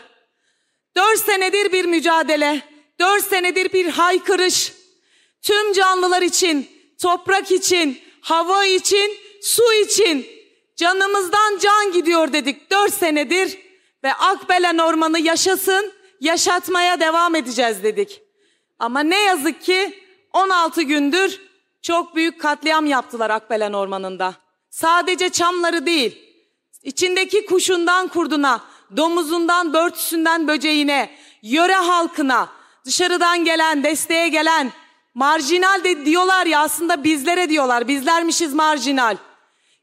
Dört 0.98 1.20
senedir 1.20 1.72
bir 1.72 1.86
mücadele, 1.86 2.62
dört 3.00 3.24
senedir 3.24 3.74
bir 3.74 3.88
haykırış. 3.88 4.74
Tüm 5.42 5.74
canlılar 5.74 6.22
için, 6.22 6.70
toprak 7.02 7.52
için, 7.52 8.00
hava 8.22 8.66
için, 8.66 9.18
su 9.42 9.74
için 9.74 10.28
canımızdan 10.76 11.58
can 11.62 11.92
gidiyor 11.92 12.34
dedik 12.34 12.72
dört 12.72 12.94
senedir 12.94 13.58
ve 14.04 14.14
Akbelen 14.14 14.78
Ormanı 14.78 15.20
yaşasın, 15.20 15.94
yaşatmaya 16.20 17.00
devam 17.00 17.36
edeceğiz 17.36 17.84
dedik. 17.84 18.22
Ama 18.80 19.00
ne 19.00 19.20
yazık 19.22 19.62
ki 19.62 20.04
16 20.34 20.82
gündür 20.82 21.42
çok 21.82 22.16
büyük 22.16 22.42
katliam 22.42 22.86
yaptılar 22.86 23.30
Akbelen 23.30 23.74
Ormanı'nda. 23.74 24.34
Sadece 24.70 25.30
çamları 25.30 25.86
değil, 25.86 26.20
içindeki 26.84 27.46
kuşundan 27.46 28.08
kurduna, 28.08 28.62
domuzundan 28.98 29.74
börtüsünden 29.74 30.48
böceğine, 30.48 31.10
yöre 31.42 31.76
halkına, 31.76 32.50
dışarıdan 32.86 33.46
gelen, 33.46 33.84
desteğe 33.84 34.28
gelen, 34.28 34.72
marjinal 35.14 35.84
de 35.84 36.06
diyorlar 36.06 36.46
ya 36.46 36.60
aslında 36.60 37.04
bizlere 37.04 37.50
diyorlar, 37.50 37.88
bizlermişiz 37.88 38.54
marjinal. 38.54 39.18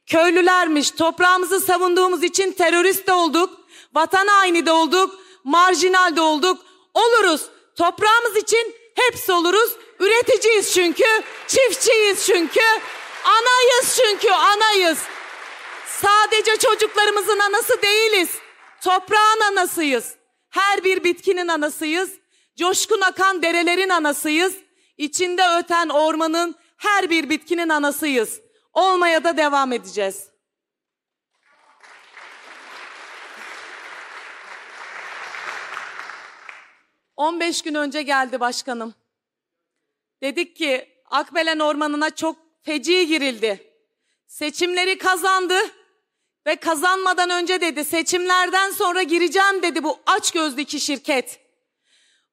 Köylülermiş, 0.07 0.91
toprağımızı 0.91 1.61
savunduğumuz 1.61 2.23
için 2.23 2.53
terörist 2.53 3.07
de 3.07 3.13
olduk, 3.13 3.61
vatan 3.95 4.27
haini 4.27 4.67
de 4.67 4.73
olduk, 4.73 5.15
marjinal 5.45 6.17
de 6.17 6.21
olduk. 6.21 6.65
Oluruz, 6.95 7.43
toprağımız 7.77 8.37
için 8.37 8.75
hepsi 8.95 9.33
oluruz. 9.33 9.73
Üreticiyiz 10.01 10.75
çünkü, 10.75 11.05
çiftçiyiz 11.47 12.27
çünkü, 12.27 12.61
anayız 13.25 14.01
çünkü, 14.03 14.31
anayız. 14.31 14.99
Sadece 15.87 16.57
çocuklarımızın 16.57 17.39
anası 17.39 17.83
değiliz. 17.83 18.29
Toprağın 18.85 19.41
anasıyız. 19.41 20.15
Her 20.51 20.85
bir 20.85 21.05
bitkinin 21.05 21.49
anasıyız. 21.49 22.11
Coşkun 22.59 23.01
akan 23.01 23.43
derelerin 23.43 23.89
anasıyız. 23.89 24.55
İçinde 24.99 25.43
öten 25.59 25.89
ormanın 25.89 26.55
her 26.77 27.11
bir 27.11 27.31
bitkinin 27.31 27.69
anasıyız. 27.69 28.41
Olmaya 28.73 29.25
da 29.25 29.37
devam 29.37 29.73
edeceğiz. 29.73 30.29
...15 37.17 37.65
gün 37.65 37.75
önce 37.75 38.03
geldi 38.03 38.41
başkanım. 38.41 38.95
Dedik 40.23 40.57
ki 40.57 41.03
Akbelen 41.11 41.59
Ormanı'na 41.59 42.11
çok 42.11 42.37
feci 42.63 43.07
girildi. 43.07 43.75
Seçimleri 44.27 44.99
kazandı 44.99 45.59
ve 46.47 46.57
kazanmadan 46.57 47.31
önce 47.31 47.61
dedi 47.61 47.85
seçimlerden 47.85 48.71
sonra 48.71 49.03
gireceğim 49.03 49.63
dedi 49.63 49.83
bu 49.83 49.99
aç 50.07 50.31
gözlü 50.31 50.61
iki 50.61 50.81
şirket. 50.81 51.41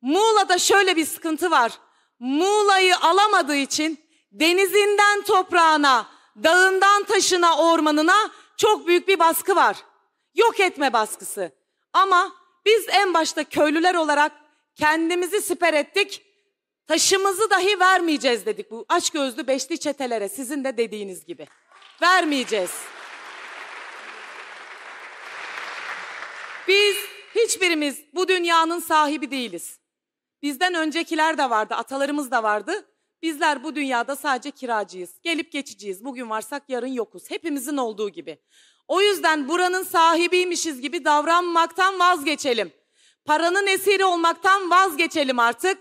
Muğla'da 0.01 0.57
şöyle 0.57 0.95
bir 0.95 1.05
sıkıntı 1.05 1.51
var. 1.51 1.79
Muğla'yı 2.19 2.97
alamadığı 2.97 3.55
için 3.55 3.99
denizinden 4.31 5.21
toprağına, 5.21 6.07
dağından 6.43 7.03
taşına, 7.03 7.57
ormanına 7.57 8.31
çok 8.57 8.87
büyük 8.87 9.07
bir 9.07 9.19
baskı 9.19 9.55
var. 9.55 9.77
Yok 10.35 10.59
etme 10.59 10.93
baskısı. 10.93 11.51
Ama 11.93 12.35
biz 12.65 12.85
en 12.89 13.13
başta 13.13 13.43
köylüler 13.43 13.95
olarak 13.95 14.31
kendimizi 14.75 15.41
siper 15.41 15.73
ettik. 15.73 16.21
Taşımızı 16.87 17.49
dahi 17.49 17.79
vermeyeceğiz 17.79 18.45
dedik 18.45 18.71
bu 18.71 18.85
aç 18.89 19.09
gözlü 19.09 19.47
beşli 19.47 19.79
çetelere 19.79 20.29
sizin 20.29 20.63
de 20.63 20.77
dediğiniz 20.77 21.25
gibi. 21.25 21.47
Vermeyeceğiz. 22.01 22.71
Biz 26.67 26.97
hiçbirimiz 27.35 28.01
bu 28.13 28.27
dünyanın 28.27 28.79
sahibi 28.79 29.31
değiliz. 29.31 29.79
Bizden 30.41 30.73
öncekiler 30.73 31.37
de 31.37 31.49
vardı, 31.49 31.75
atalarımız 31.75 32.31
da 32.31 32.43
vardı. 32.43 32.85
Bizler 33.21 33.63
bu 33.63 33.75
dünyada 33.75 34.15
sadece 34.15 34.51
kiracıyız. 34.51 35.09
Gelip 35.23 35.51
geçiciyiz. 35.51 36.05
Bugün 36.05 36.29
varsak 36.29 36.63
yarın 36.67 36.87
yokuz. 36.87 37.31
Hepimizin 37.31 37.77
olduğu 37.77 38.09
gibi. 38.09 38.39
O 38.87 39.01
yüzden 39.01 39.47
buranın 39.47 39.83
sahibiymişiz 39.83 40.81
gibi 40.81 41.05
davranmaktan 41.05 41.99
vazgeçelim. 41.99 42.71
Paranın 43.25 43.67
esiri 43.67 44.05
olmaktan 44.05 44.69
vazgeçelim 44.69 45.39
artık. 45.39 45.77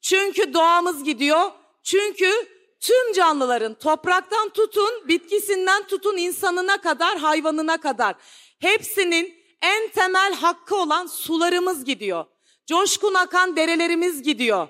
Çünkü 0.00 0.54
doğamız 0.54 1.04
gidiyor. 1.04 1.50
Çünkü 1.82 2.32
tüm 2.80 3.12
canlıların 3.12 3.74
topraktan 3.74 4.48
tutun, 4.48 5.08
bitkisinden 5.08 5.86
tutun 5.86 6.16
insanına 6.16 6.80
kadar, 6.80 7.18
hayvanına 7.18 7.78
kadar 7.78 8.14
hepsinin 8.58 9.34
en 9.62 9.88
temel 9.88 10.34
hakkı 10.34 10.76
olan 10.76 11.06
sularımız 11.06 11.84
gidiyor. 11.84 12.24
Coşkun 12.68 13.14
akan 13.14 13.56
derelerimiz 13.56 14.22
gidiyor. 14.22 14.68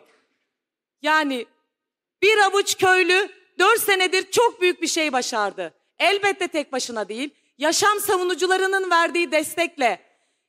Yani 1.03 1.47
bir 2.23 2.39
avuç 2.39 2.77
köylü 2.79 3.29
dört 3.59 3.81
senedir 3.81 4.31
çok 4.31 4.61
büyük 4.61 4.83
bir 4.83 4.87
şey 4.87 5.13
başardı. 5.13 5.75
Elbette 5.99 6.49
tek 6.49 6.73
başına 6.73 7.09
değil. 7.09 7.31
Yaşam 7.59 8.01
savunucularının 8.01 8.91
verdiği 8.91 9.33
destekle 9.33 10.01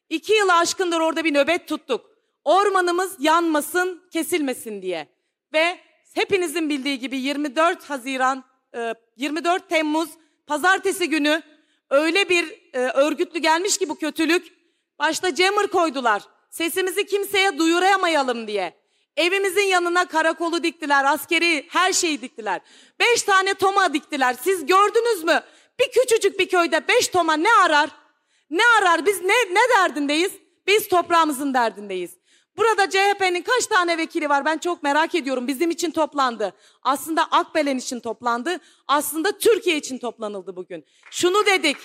iki 0.10 0.34
yıl 0.34 0.50
aşkındır 0.50 1.00
orada 1.00 1.24
bir 1.24 1.34
nöbet 1.34 1.68
tuttuk. 1.68 2.06
Ormanımız 2.44 3.16
yanmasın, 3.20 4.04
kesilmesin 4.14 4.82
diye. 4.82 5.08
Ve 5.54 5.80
hepinizin 6.14 6.70
bildiği 6.70 7.00
gibi 7.00 7.18
24 7.18 7.90
Haziran, 7.90 8.44
24 9.18 9.64
e, 9.64 9.68
Temmuz 9.68 10.10
pazartesi 10.48 11.10
günü 11.10 11.42
öyle 11.90 12.30
bir 12.30 12.62
e, 12.74 12.80
örgütlü 12.80 13.40
gelmiş 13.40 13.78
ki 13.78 13.90
bu 13.90 13.96
kötülük. 13.96 14.54
Başta 15.00 15.36
jammer 15.36 15.68
koydular. 15.68 16.24
Sesimizi 16.50 17.06
kimseye 17.06 17.58
duyuramayalım 17.58 18.48
diye. 18.48 18.80
Evimizin 19.18 19.66
yanına 19.66 20.06
karakolu 20.06 20.64
diktiler, 20.64 21.06
askeri 21.06 21.66
her 21.70 21.94
şeyi 21.94 22.22
diktiler. 22.22 22.62
Beş 23.00 23.24
tane 23.24 23.54
toma 23.54 23.94
diktiler. 23.94 24.36
Siz 24.42 24.66
gördünüz 24.66 25.24
mü? 25.24 25.42
Bir 25.80 25.92
küçücük 25.92 26.40
bir 26.40 26.50
köyde 26.50 26.88
beş 26.88 27.08
toma 27.08 27.34
ne 27.34 27.54
arar? 27.54 27.90
Ne 28.50 28.62
arar? 28.80 29.06
Biz 29.06 29.22
ne, 29.22 29.34
ne 29.34 29.78
derdindeyiz? 29.78 30.32
Biz 30.68 30.88
toprağımızın 30.88 31.54
derdindeyiz. 31.54 32.12
Burada 32.58 32.90
CHP'nin 32.90 33.42
kaç 33.42 33.66
tane 33.68 33.98
vekili 33.98 34.30
var 34.30 34.46
ben 34.46 34.58
çok 34.58 34.84
merak 34.84 35.16
ediyorum. 35.16 35.48
Bizim 35.48 35.72
için 35.72 35.92
toplandı. 35.92 36.54
Aslında 36.82 37.24
Akbelen 37.32 37.78
için 37.78 38.00
toplandı. 38.00 38.58
Aslında 38.88 39.38
Türkiye 39.38 39.78
için 39.78 39.98
toplanıldı 39.98 40.56
bugün. 40.56 40.86
Şunu 41.12 41.46
dedik. 41.46 41.78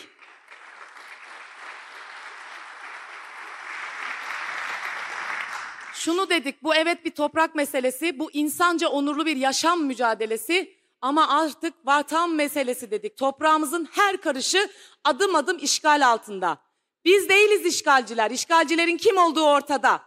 Şunu 6.04 6.30
dedik, 6.30 6.62
bu 6.62 6.74
evet 6.74 7.04
bir 7.04 7.10
toprak 7.10 7.54
meselesi, 7.54 8.18
bu 8.18 8.30
insanca 8.32 8.88
onurlu 8.88 9.26
bir 9.26 9.36
yaşam 9.36 9.84
mücadelesi 9.84 10.74
ama 11.00 11.28
artık 11.28 11.74
vatan 11.84 12.30
meselesi 12.30 12.90
dedik. 12.90 13.16
Toprağımızın 13.16 13.88
her 13.92 14.16
karışı 14.16 14.68
adım 15.04 15.34
adım 15.34 15.58
işgal 15.58 16.08
altında. 16.08 16.58
Biz 17.04 17.28
değiliz 17.28 17.66
işgalciler, 17.66 18.30
işgalcilerin 18.30 18.96
kim 18.96 19.16
olduğu 19.16 19.46
ortada. 19.46 20.02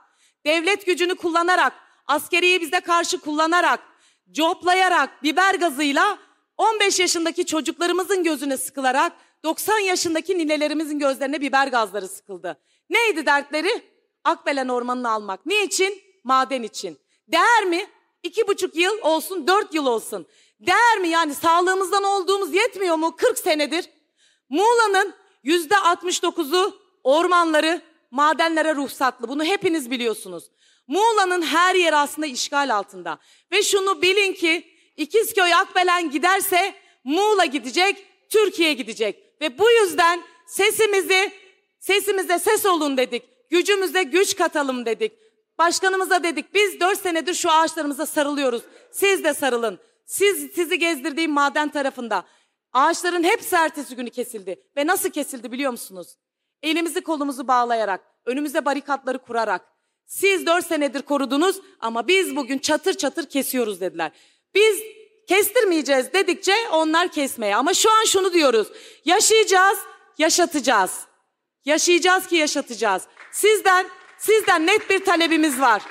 Devlet 0.46 0.86
gücünü 0.86 1.16
kullanarak, 1.16 1.74
askeriyi 2.08 2.62
bize 2.62 2.80
karşı 2.80 3.20
kullanarak, 3.20 3.80
coplayarak, 4.32 5.24
biber 5.24 5.56
gazıyla 5.56 6.18
15 6.58 7.00
yaşındaki 7.00 7.46
çocuklarımızın 7.46 8.24
gözüne 8.24 8.58
sıkılarak 8.58 9.14
90 9.44 9.80
yaşındaki 9.80 10.38
ninelerimizin 10.38 11.00
gözlerine 11.00 11.42
biber 11.42 11.68
gazları 11.68 12.08
sıkıldı. 12.08 12.58
Neydi 12.90 13.26
dertleri? 13.26 13.97
Akbelen 14.28 14.68
ormanını 14.68 15.12
almak. 15.12 15.46
Ne 15.46 15.64
için? 15.64 16.02
Maden 16.24 16.64
için. 16.64 16.98
Değer 17.28 17.66
mi? 17.66 17.88
İki 18.24 18.48
buçuk 18.48 18.76
yıl 18.76 19.02
olsun, 19.02 19.48
dört 19.48 19.74
yıl 19.74 19.86
olsun. 19.86 20.28
Değer 20.60 20.98
mi? 20.98 21.10
Yani 21.10 21.36
sağlığımızdan 21.36 22.04
olduğumuz 22.04 22.54
yetmiyor 22.54 22.96
mu? 22.96 23.16
40 23.16 23.40
senedir. 23.40 23.90
Muğla'nın 24.50 25.14
yüzde 25.44 25.74
69'u 25.74 26.78
ormanları, 27.04 27.82
madenlere 28.12 28.76
ruhsatlı. 28.76 29.30
Bunu 29.30 29.44
hepiniz 29.44 29.92
biliyorsunuz. 29.92 30.44
Muğla'nın 30.88 31.42
her 31.42 31.76
yeri 31.76 31.96
aslında 31.96 32.28
işgal 32.28 32.76
altında. 32.76 33.20
Ve 33.52 33.64
şunu 33.64 34.02
bilin 34.02 34.34
ki 34.34 34.68
İkizköy 34.98 35.54
Akbelen 35.54 36.12
giderse 36.12 36.76
Muğla 37.04 37.46
gidecek, 37.46 38.06
Türkiye 38.30 38.74
gidecek. 38.74 39.24
Ve 39.42 39.60
bu 39.60 39.72
yüzden 39.72 40.24
sesimizi, 40.48 41.32
sesimize 41.80 42.40
ses 42.40 42.66
olun 42.66 42.98
dedik 42.98 43.37
gücümüze 43.50 44.04
güç 44.04 44.36
katalım 44.36 44.86
dedik. 44.86 45.14
Başkanımıza 45.58 46.24
dedik 46.24 46.54
biz 46.54 46.80
dört 46.80 47.00
senedir 47.00 47.34
şu 47.34 47.52
ağaçlarımıza 47.52 48.06
sarılıyoruz. 48.06 48.62
Siz 48.92 49.24
de 49.24 49.34
sarılın. 49.34 49.80
Siz 50.06 50.52
sizi 50.56 50.80
gezdirdiğim 50.80 51.32
maden 51.32 51.70
tarafında. 51.70 52.26
Ağaçların 52.74 53.24
hepsi 53.24 53.56
ertesi 53.56 53.96
günü 53.96 54.10
kesildi. 54.10 54.62
Ve 54.78 54.88
nasıl 54.88 55.10
kesildi 55.10 55.52
biliyor 55.52 55.72
musunuz? 55.72 56.18
Elimizi 56.64 57.02
kolumuzu 57.02 57.48
bağlayarak, 57.48 58.02
önümüze 58.26 58.66
barikatları 58.66 59.20
kurarak. 59.20 59.62
Siz 60.06 60.46
dört 60.46 60.68
senedir 60.68 61.02
korudunuz 61.02 61.62
ama 61.80 62.08
biz 62.08 62.36
bugün 62.36 62.58
çatır 62.58 62.94
çatır 62.94 63.26
kesiyoruz 63.30 63.82
dediler. 63.82 64.12
Biz 64.56 64.82
kestirmeyeceğiz 65.28 66.14
dedikçe 66.14 66.54
onlar 66.72 67.12
kesmeye. 67.12 67.56
Ama 67.56 67.74
şu 67.74 67.92
an 67.92 68.06
şunu 68.06 68.34
diyoruz. 68.34 68.68
Yaşayacağız, 69.06 69.80
yaşatacağız. 70.18 71.08
Yaşayacağız 71.66 72.28
ki 72.28 72.36
yaşatacağız. 72.36 73.04
Sizden, 73.38 73.88
sizden 74.18 74.68
net 74.68 74.90
bir 74.90 75.06
talebimiz 75.06 75.62
var. 75.62 75.82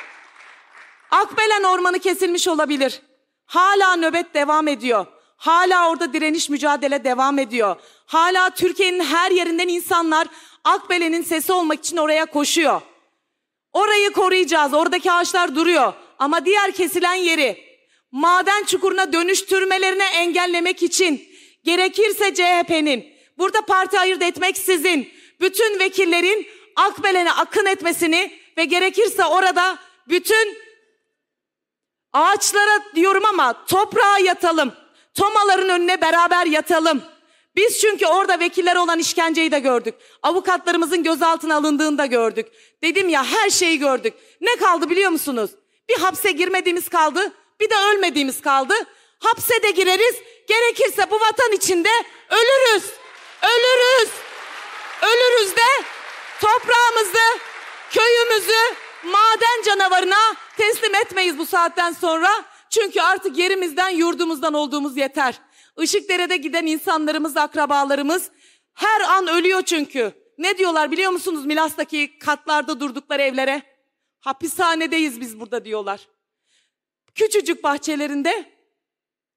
Akbelen 1.10 1.62
ormanı 1.62 1.98
kesilmiş 1.98 2.48
olabilir. 2.48 3.02
Hala 3.44 3.96
nöbet 3.96 4.34
devam 4.34 4.68
ediyor. 4.68 5.06
Hala 5.36 5.90
orada 5.90 6.12
direniş 6.12 6.48
mücadele 6.48 7.04
devam 7.04 7.38
ediyor. 7.38 7.76
Hala 8.06 8.50
Türkiye'nin 8.50 9.04
her 9.04 9.30
yerinden 9.30 9.68
insanlar 9.68 10.28
Akbelen'in 10.64 11.22
sesi 11.22 11.52
olmak 11.52 11.78
için 11.78 11.96
oraya 11.96 12.26
koşuyor. 12.26 12.80
Orayı 13.72 14.10
koruyacağız. 14.10 14.74
Oradaki 14.74 15.12
ağaçlar 15.12 15.54
duruyor. 15.54 15.92
Ama 16.18 16.44
diğer 16.44 16.72
kesilen 16.72 17.14
yeri 17.14 17.64
maden 18.12 18.64
çukuruna 18.64 19.12
dönüştürmelerini 19.12 20.02
engellemek 20.02 20.82
için 20.82 21.28
gerekirse 21.64 22.34
CHP'nin 22.34 23.06
burada 23.38 23.60
parti 23.60 24.00
ayırt 24.00 24.22
etmek 24.22 24.58
sizin 24.58 25.08
bütün 25.40 25.78
vekillerin 25.78 26.55
Akbelen'e 26.76 27.32
akın 27.32 27.66
etmesini 27.66 28.40
ve 28.56 28.64
gerekirse 28.64 29.24
orada 29.24 29.78
bütün 30.08 30.58
ağaçlara 32.12 32.82
diyorum 32.94 33.24
ama 33.24 33.64
toprağa 33.66 34.18
yatalım. 34.18 34.72
Tomaların 35.14 35.68
önüne 35.68 36.00
beraber 36.00 36.46
yatalım. 36.46 37.02
Biz 37.56 37.80
çünkü 37.80 38.06
orada 38.06 38.40
vekiller 38.40 38.76
olan 38.76 38.98
işkenceyi 38.98 39.52
de 39.52 39.58
gördük. 39.58 39.94
Avukatlarımızın 40.22 41.02
gözaltına 41.02 41.56
alındığını 41.56 41.98
da 41.98 42.06
gördük. 42.06 42.46
Dedim 42.82 43.08
ya 43.08 43.24
her 43.24 43.50
şeyi 43.50 43.78
gördük. 43.78 44.14
Ne 44.40 44.56
kaldı 44.56 44.90
biliyor 44.90 45.10
musunuz? 45.10 45.50
Bir 45.88 45.96
hapse 45.96 46.32
girmediğimiz 46.32 46.88
kaldı, 46.88 47.32
bir 47.60 47.70
de 47.70 47.74
ölmediğimiz 47.74 48.40
kaldı. 48.40 48.74
Hapse 49.18 49.62
de 49.62 49.70
gireriz, 49.70 50.14
gerekirse 50.48 51.10
bu 51.10 51.20
vatan 51.20 51.52
içinde 51.52 51.88
ölürüz. 52.30 52.84
Ölürüz. 53.42 54.10
Ölürüz 55.02 55.56
de 55.56 55.84
toprağımızı, 56.40 57.38
köyümüzü 57.90 58.76
maden 59.04 59.62
canavarına 59.66 60.34
teslim 60.56 60.94
etmeyiz 60.94 61.38
bu 61.38 61.46
saatten 61.46 61.92
sonra. 61.92 62.44
Çünkü 62.70 63.00
artık 63.00 63.38
yerimizden, 63.38 63.88
yurdumuzdan 63.88 64.54
olduğumuz 64.54 64.96
yeter. 64.96 65.40
Işıkdere'de 65.80 66.36
giden 66.36 66.66
insanlarımız, 66.66 67.36
akrabalarımız 67.36 68.30
her 68.74 69.00
an 69.00 69.26
ölüyor 69.26 69.62
çünkü. 69.62 70.12
Ne 70.38 70.58
diyorlar 70.58 70.90
biliyor 70.90 71.12
musunuz 71.12 71.46
Milas'taki 71.46 72.18
katlarda 72.18 72.80
durdukları 72.80 73.22
evlere? 73.22 73.62
Hapishanedeyiz 74.20 75.20
biz 75.20 75.40
burada 75.40 75.64
diyorlar. 75.64 76.08
Küçücük 77.14 77.64
bahçelerinde 77.64 78.52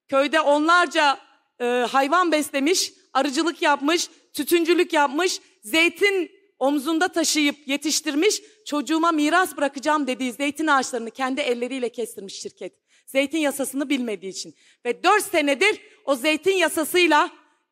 köyde 0.08 0.40
onlarca 0.40 1.18
e, 1.60 1.64
hayvan 1.64 2.32
beslemiş, 2.32 2.92
arıcılık 3.12 3.62
yapmış, 3.62 4.08
tütüncülük 4.32 4.92
yapmış, 4.92 5.40
zeytin 5.62 6.39
omzunda 6.60 7.08
taşıyıp 7.08 7.56
yetiştirmiş, 7.68 8.42
çocuğuma 8.66 9.12
miras 9.12 9.56
bırakacağım 9.56 10.06
dediği 10.06 10.32
zeytin 10.32 10.66
ağaçlarını 10.66 11.10
kendi 11.10 11.40
elleriyle 11.40 11.88
kestirmiş 11.88 12.34
şirket. 12.34 12.72
Zeytin 13.06 13.38
yasasını 13.38 13.88
bilmediği 13.88 14.28
için. 14.28 14.54
Ve 14.84 15.02
dört 15.04 15.24
senedir 15.24 15.80
o 16.04 16.14
zeytin 16.14 16.56
yasasıyla, 16.56 17.30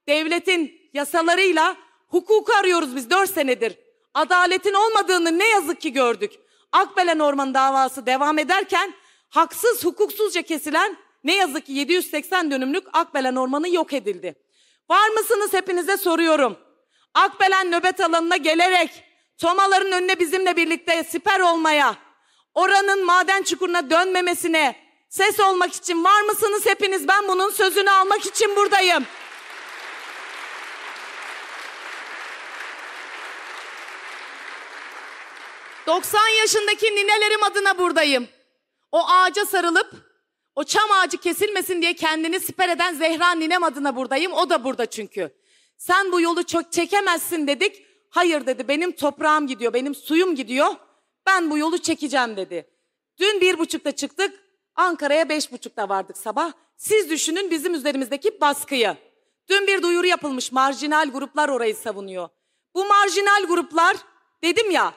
devletin 0.08 0.80
yasalarıyla 0.92 1.76
hukuku 2.08 2.52
arıyoruz 2.52 2.96
biz 2.96 3.10
dört 3.10 3.30
senedir. 3.30 3.78
Adaletin 4.14 4.74
olmadığını 4.74 5.38
ne 5.38 5.48
yazık 5.48 5.80
ki 5.80 5.92
gördük. 5.92 6.32
Akbelen 6.72 7.18
Orman 7.18 7.54
davası 7.54 8.06
devam 8.06 8.38
ederken 8.38 8.94
haksız 9.28 9.84
hukuksuzca 9.84 10.42
kesilen 10.42 10.96
ne 11.24 11.36
yazık 11.36 11.66
ki 11.66 11.72
780 11.72 12.50
dönümlük 12.50 12.86
Akbelen 12.92 13.36
Ormanı 13.36 13.68
yok 13.68 13.92
edildi. 13.92 14.34
Var 14.90 15.08
mısınız 15.08 15.52
hepinize 15.52 15.96
soruyorum. 15.96 16.56
Akbelen 17.14 17.70
nöbet 17.70 18.00
alanına 18.00 18.36
gelerek 18.36 19.08
Tomaların 19.38 19.92
önüne 19.92 20.18
bizimle 20.18 20.56
birlikte 20.56 21.04
siper 21.04 21.40
olmaya, 21.40 21.96
oranın 22.54 23.04
maden 23.04 23.42
çukuruna 23.42 23.90
dönmemesine 23.90 24.76
ses 25.08 25.40
olmak 25.40 25.74
için 25.74 26.04
var 26.04 26.22
mısınız 26.22 26.66
hepiniz? 26.66 27.08
Ben 27.08 27.28
bunun 27.28 27.50
sözünü 27.50 27.90
almak 27.90 28.26
için 28.26 28.56
buradayım. 28.56 29.06
...90 35.86 36.28
yaşındaki 36.40 36.86
ninelerim 36.86 37.42
adına 37.42 37.78
buradayım. 37.78 38.28
O 38.92 39.08
ağaca 39.08 39.46
sarılıp 39.46 39.92
o 40.54 40.64
çam 40.64 40.90
ağacı 40.90 41.18
kesilmesin 41.18 41.82
diye 41.82 41.94
kendini 41.94 42.40
siper 42.40 42.68
eden 42.68 42.94
Zehra 42.94 43.30
ninem 43.30 43.62
adına 43.64 43.96
buradayım. 43.96 44.32
O 44.32 44.50
da 44.50 44.64
burada 44.64 44.86
çünkü. 44.86 45.37
Sen 45.78 46.12
bu 46.12 46.20
yolu 46.20 46.46
çok 46.46 46.72
çekemezsin 46.72 47.46
dedik. 47.46 47.84
Hayır 48.10 48.46
dedi 48.46 48.68
benim 48.68 48.92
toprağım 48.92 49.46
gidiyor, 49.46 49.72
benim 49.72 49.94
suyum 49.94 50.34
gidiyor. 50.34 50.74
Ben 51.26 51.50
bu 51.50 51.58
yolu 51.58 51.78
çekeceğim 51.78 52.36
dedi. 52.36 52.70
Dün 53.18 53.40
bir 53.40 53.58
buçukta 53.58 53.92
çıktık. 53.92 54.40
Ankara'ya 54.74 55.28
beş 55.28 55.52
buçukta 55.52 55.88
vardık 55.88 56.16
sabah. 56.18 56.52
Siz 56.76 57.10
düşünün 57.10 57.50
bizim 57.50 57.74
üzerimizdeki 57.74 58.40
baskıyı. 58.40 58.96
Dün 59.48 59.66
bir 59.66 59.82
duyuru 59.82 60.06
yapılmış 60.06 60.52
marjinal 60.52 61.10
gruplar 61.10 61.48
orayı 61.48 61.76
savunuyor. 61.76 62.28
Bu 62.74 62.84
marjinal 62.84 63.44
gruplar 63.46 63.96
dedim 64.42 64.70
ya 64.70 64.94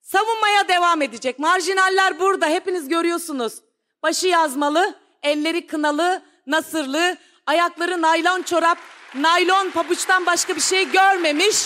savunmaya 0.00 0.68
devam 0.68 1.02
edecek. 1.02 1.38
Marjinaller 1.38 2.20
burada 2.20 2.46
hepiniz 2.46 2.88
görüyorsunuz. 2.88 3.54
Başı 4.02 4.28
yazmalı, 4.28 4.94
elleri 5.22 5.66
kınalı, 5.66 6.22
nasırlı, 6.46 7.16
ayakları 7.46 8.02
naylon 8.02 8.42
çorap, 8.42 8.78
naylon 9.14 9.70
pabuçtan 9.70 10.26
başka 10.26 10.56
bir 10.56 10.60
şey 10.60 10.90
görmemiş. 10.90 11.56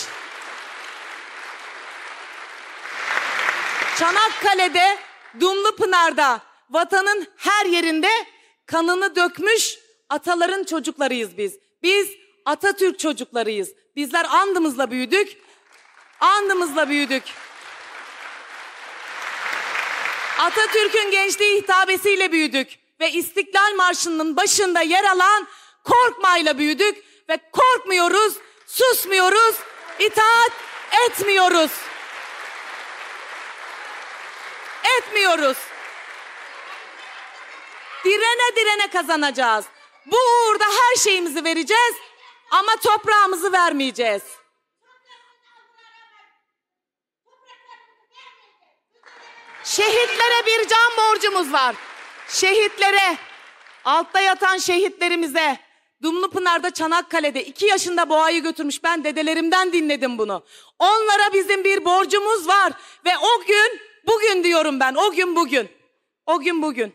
Çanakkale'de, 3.99 4.97
Dumlupınar'da, 5.39 6.41
vatanın 6.69 7.27
her 7.37 7.65
yerinde 7.65 8.09
kanını 8.65 9.15
dökmüş 9.15 9.79
ataların 10.09 10.63
çocuklarıyız 10.63 11.37
biz. 11.37 11.53
Biz 11.83 12.09
Atatürk 12.45 12.99
çocuklarıyız. 12.99 13.69
Bizler 13.95 14.25
andımızla 14.25 14.91
büyüdük. 14.91 15.37
Andımızla 16.19 16.89
büyüdük. 16.89 17.23
Atatürk'ün 20.39 21.11
gençliği 21.11 21.61
hitabesiyle 21.61 22.31
büyüdük 22.31 22.79
ve 22.99 23.11
İstiklal 23.11 23.75
Marşı'nın 23.75 24.35
başında 24.35 24.81
yer 24.81 25.03
alan 25.03 25.47
korkmayla 25.89 26.57
büyüdük 26.57 27.03
ve 27.29 27.37
korkmuyoruz, 27.51 28.37
susmuyoruz, 28.67 29.55
itaat 29.99 30.51
etmiyoruz. 31.05 31.71
Etmiyoruz. 34.97 35.57
Direne 38.05 38.55
direne 38.55 38.87
kazanacağız. 38.87 39.65
Bu 40.05 40.17
uğurda 40.17 40.65
her 40.65 40.95
şeyimizi 41.03 41.43
vereceğiz 41.43 41.95
ama 42.51 42.75
toprağımızı 42.75 43.51
vermeyeceğiz. 43.51 44.23
Şehitlere 49.63 50.45
bir 50.45 50.67
can 50.67 50.97
borcumuz 50.97 51.53
var. 51.53 51.75
Şehitlere, 52.27 53.17
altta 53.85 54.21
yatan 54.21 54.57
şehitlerimize, 54.57 55.68
Dumlupınar'da 56.03 56.71
Çanakkale'de 56.71 57.45
iki 57.45 57.65
yaşında 57.65 58.09
boğayı 58.09 58.43
götürmüş. 58.43 58.83
Ben 58.83 59.03
dedelerimden 59.03 59.73
dinledim 59.73 60.17
bunu. 60.17 60.43
Onlara 60.79 61.33
bizim 61.33 61.63
bir 61.63 61.85
borcumuz 61.85 62.47
var. 62.47 62.73
Ve 63.05 63.11
o 63.17 63.45
gün, 63.47 63.79
bugün 64.07 64.43
diyorum 64.43 64.79
ben, 64.79 64.95
o 64.95 65.11
gün 65.11 65.35
bugün. 65.35 65.69
O 66.25 66.39
gün 66.39 66.61
bugün. 66.61 66.93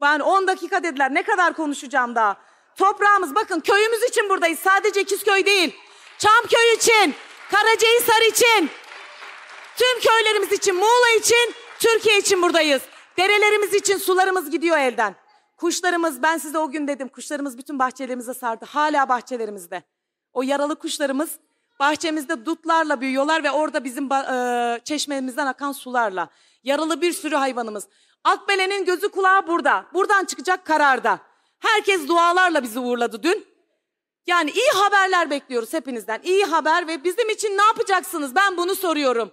Ben 0.00 0.20
10 0.20 0.46
dakika 0.46 0.82
dediler. 0.82 1.14
Ne 1.14 1.22
kadar 1.22 1.56
konuşacağım 1.56 2.14
daha? 2.14 2.36
Toprağımız 2.76 3.34
bakın 3.34 3.60
köyümüz 3.60 4.02
için 4.02 4.28
buradayız. 4.28 4.58
Sadece 4.58 5.00
İkizköy 5.00 5.46
değil. 5.46 5.74
Çamköy 6.18 6.74
için, 6.74 7.14
Karacahisar 7.50 8.20
için, 8.30 8.70
tüm 9.76 10.00
köylerimiz 10.00 10.52
için, 10.52 10.74
Muğla 10.76 11.10
için, 11.18 11.54
Türkiye 11.78 12.18
için 12.18 12.42
buradayız. 12.42 12.82
Derelerimiz 13.18 13.74
için 13.74 13.98
sularımız 13.98 14.50
gidiyor 14.50 14.78
elden. 14.78 15.14
Kuşlarımız 15.56 16.22
ben 16.22 16.38
size 16.38 16.58
o 16.58 16.70
gün 16.70 16.88
dedim 16.88 17.08
kuşlarımız 17.08 17.58
bütün 17.58 17.78
bahçelerimize 17.78 18.34
sardı. 18.34 18.64
Hala 18.64 19.08
bahçelerimizde. 19.08 19.82
O 20.32 20.42
yaralı 20.42 20.76
kuşlarımız 20.76 21.30
bahçemizde 21.80 22.46
dutlarla 22.46 23.00
büyüyorlar 23.00 23.44
ve 23.44 23.50
orada 23.50 23.84
bizim 23.84 24.12
e, 24.12 24.80
çeşmemizden 24.84 25.46
akan 25.46 25.72
sularla. 25.72 26.28
Yaralı 26.62 27.00
bir 27.00 27.12
sürü 27.12 27.34
hayvanımız. 27.34 27.88
Akbele'nin 28.24 28.84
gözü 28.84 29.08
kulağı 29.08 29.46
burada. 29.46 29.86
Buradan 29.94 30.24
çıkacak 30.24 30.64
kararda. 30.64 31.18
Herkes 31.58 32.08
dualarla 32.08 32.62
bizi 32.62 32.78
uğurladı 32.78 33.22
dün. 33.22 33.46
Yani 34.26 34.50
iyi 34.50 34.70
haberler 34.74 35.30
bekliyoruz 35.30 35.72
hepinizden. 35.72 36.20
İyi 36.24 36.44
haber 36.44 36.88
ve 36.88 37.04
bizim 37.04 37.30
için 37.30 37.58
ne 37.58 37.62
yapacaksınız? 37.62 38.34
Ben 38.34 38.56
bunu 38.56 38.74
soruyorum. 38.74 39.32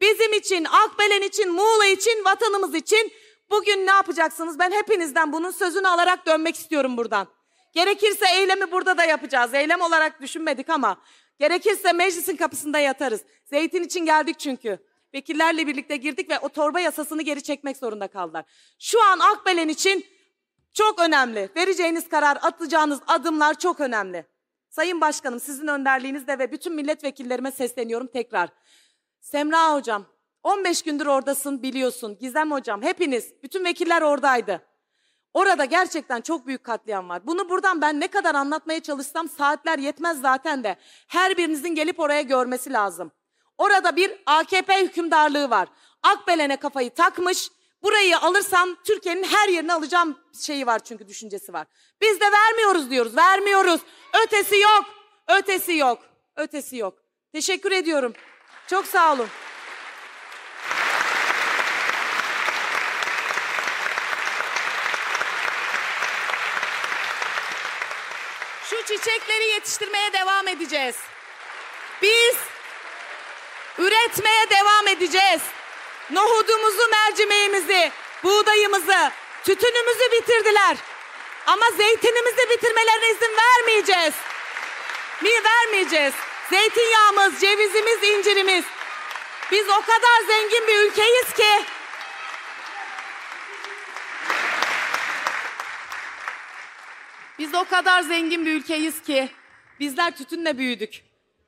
Bizim 0.00 0.32
için, 0.32 0.64
Akbelen 0.64 1.22
için, 1.22 1.52
Muğla 1.52 1.86
için, 1.86 2.24
vatanımız 2.24 2.74
için 2.74 3.12
bugün 3.50 3.86
ne 3.86 3.90
yapacaksınız? 3.90 4.58
Ben 4.58 4.70
hepinizden 4.70 5.32
bunun 5.32 5.50
sözünü 5.50 5.88
alarak 5.88 6.26
dönmek 6.26 6.56
istiyorum 6.56 6.96
buradan. 6.96 7.28
Gerekirse 7.72 8.26
eylemi 8.36 8.72
burada 8.72 8.98
da 8.98 9.04
yapacağız. 9.04 9.54
Eylem 9.54 9.80
olarak 9.80 10.20
düşünmedik 10.20 10.68
ama 10.70 10.96
gerekirse 11.38 11.92
meclisin 11.92 12.36
kapısında 12.36 12.78
yatarız. 12.78 13.20
Zeytin 13.44 13.82
için 13.82 14.04
geldik 14.06 14.38
çünkü. 14.38 14.78
Vekillerle 15.14 15.66
birlikte 15.66 15.96
girdik 15.96 16.30
ve 16.30 16.38
o 16.38 16.48
torba 16.48 16.80
yasasını 16.80 17.22
geri 17.22 17.42
çekmek 17.42 17.76
zorunda 17.76 18.08
kaldılar. 18.08 18.44
Şu 18.78 19.02
an 19.02 19.18
Akbelen 19.18 19.68
için 19.68 20.06
çok 20.74 21.00
önemli. 21.00 21.48
Vereceğiniz 21.56 22.08
karar, 22.08 22.38
atacağınız 22.42 23.00
adımlar 23.06 23.58
çok 23.58 23.80
önemli. 23.80 24.26
Sayın 24.70 25.00
Başkanım 25.00 25.40
sizin 25.40 25.66
önderliğinizde 25.66 26.38
ve 26.38 26.52
bütün 26.52 26.74
milletvekillerime 26.74 27.50
sesleniyorum 27.50 28.06
tekrar. 28.06 28.48
Semra 29.20 29.74
Hocam 29.74 30.06
15 30.42 30.82
gündür 30.82 31.06
oradasın 31.06 31.62
biliyorsun. 31.62 32.18
Gizem 32.20 32.50
Hocam 32.50 32.82
hepiniz 32.82 33.32
bütün 33.42 33.64
vekiller 33.64 34.02
oradaydı. 34.02 34.62
Orada 35.34 35.64
gerçekten 35.64 36.20
çok 36.20 36.46
büyük 36.46 36.64
katliam 36.64 37.08
var. 37.08 37.26
Bunu 37.26 37.48
buradan 37.48 37.80
ben 37.80 38.00
ne 38.00 38.08
kadar 38.08 38.34
anlatmaya 38.34 38.80
çalışsam 38.80 39.28
saatler 39.28 39.78
yetmez 39.78 40.20
zaten 40.20 40.64
de. 40.64 40.76
Her 41.08 41.36
birinizin 41.36 41.74
gelip 41.74 42.00
oraya 42.00 42.22
görmesi 42.22 42.72
lazım. 42.72 43.12
Orada 43.58 43.96
bir 43.96 44.12
AKP 44.26 44.82
hükümdarlığı 44.82 45.50
var. 45.50 45.68
Akbelen'e 46.02 46.56
kafayı 46.56 46.90
takmış. 46.90 47.50
Burayı 47.82 48.18
alırsam 48.18 48.68
Türkiye'nin 48.84 49.24
her 49.24 49.48
yerini 49.48 49.72
alacağım 49.72 50.18
şeyi 50.40 50.66
var 50.66 50.78
çünkü 50.78 51.08
düşüncesi 51.08 51.52
var. 51.52 51.66
Biz 52.00 52.20
de 52.20 52.24
vermiyoruz 52.32 52.90
diyoruz. 52.90 53.16
Vermiyoruz. 53.16 53.80
Ötesi 54.24 54.56
yok. 54.56 54.84
Ötesi 55.28 55.72
yok. 55.72 55.98
Ötesi 56.36 56.76
yok. 56.76 56.94
Teşekkür 57.32 57.72
ediyorum. 57.72 58.12
Çok 58.66 58.86
sağ 58.86 59.12
olun. 59.12 59.28
Çiçekleri 68.92 69.46
yetiştirmeye 69.46 70.12
devam 70.12 70.48
edeceğiz. 70.48 70.96
Biz 72.02 72.36
üretmeye 73.78 74.50
devam 74.50 74.88
edeceğiz. 74.88 75.40
Nohudumuzu, 76.10 76.88
mercimeğimizi, 76.90 77.92
buğdayımızı, 78.24 79.10
tütünümüzü 79.44 80.12
bitirdiler. 80.12 80.76
Ama 81.46 81.70
zeytinimizi 81.76 82.50
bitirmelerine 82.50 83.10
izin 83.10 83.36
vermeyeceğiz. 83.36 84.14
Mi 85.20 85.30
vermeyeceğiz. 85.44 86.14
Zeytinyağımız, 86.50 87.40
cevizimiz, 87.40 88.02
incirimiz. 88.02 88.64
Biz 89.52 89.68
o 89.68 89.80
kadar 89.80 90.20
zengin 90.26 90.66
bir 90.66 90.78
ülkeyiz 90.78 91.32
ki 91.36 91.64
Biz 97.42 97.54
o 97.54 97.64
kadar 97.64 98.02
zengin 98.02 98.46
bir 98.46 98.52
ülkeyiz 98.52 99.02
ki 99.02 99.28
bizler 99.80 100.16
tütünle 100.16 100.58
büyüdük. 100.58 101.02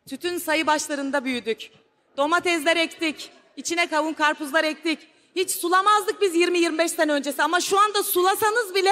Tütün 0.09 0.39
sayı 0.39 0.67
başlarında 0.67 1.25
büyüdük. 1.25 1.71
Domatesler 2.17 2.77
ektik, 2.77 3.31
içine 3.57 3.87
kavun 3.87 4.13
karpuzlar 4.13 4.65
ektik. 4.65 4.99
Hiç 5.37 5.51
sulamazdık 5.51 6.21
biz 6.21 6.37
20-25 6.37 6.89
sene 6.89 7.13
öncesi 7.13 7.43
ama 7.43 7.61
şu 7.61 7.79
anda 7.79 8.03
sulasanız 8.03 8.75
bile 8.75 8.91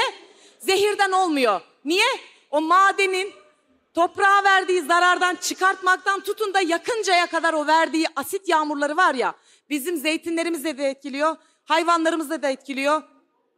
zehirden 0.58 1.12
olmuyor. 1.12 1.60
Niye? 1.84 2.06
O 2.50 2.60
madenin 2.60 3.32
toprağa 3.94 4.44
verdiği 4.44 4.82
zarardan 4.82 5.34
çıkartmaktan 5.34 6.20
tutun 6.20 6.54
da 6.54 6.60
yakıncaya 6.60 7.26
kadar 7.26 7.54
o 7.54 7.66
verdiği 7.66 8.06
asit 8.16 8.48
yağmurları 8.48 8.96
var 8.96 9.14
ya 9.14 9.34
bizim 9.70 9.96
zeytinlerimizi 9.96 10.78
de 10.78 10.86
etkiliyor, 10.86 11.36
hayvanlarımızı 11.64 12.42
da 12.42 12.48
etkiliyor, 12.48 13.02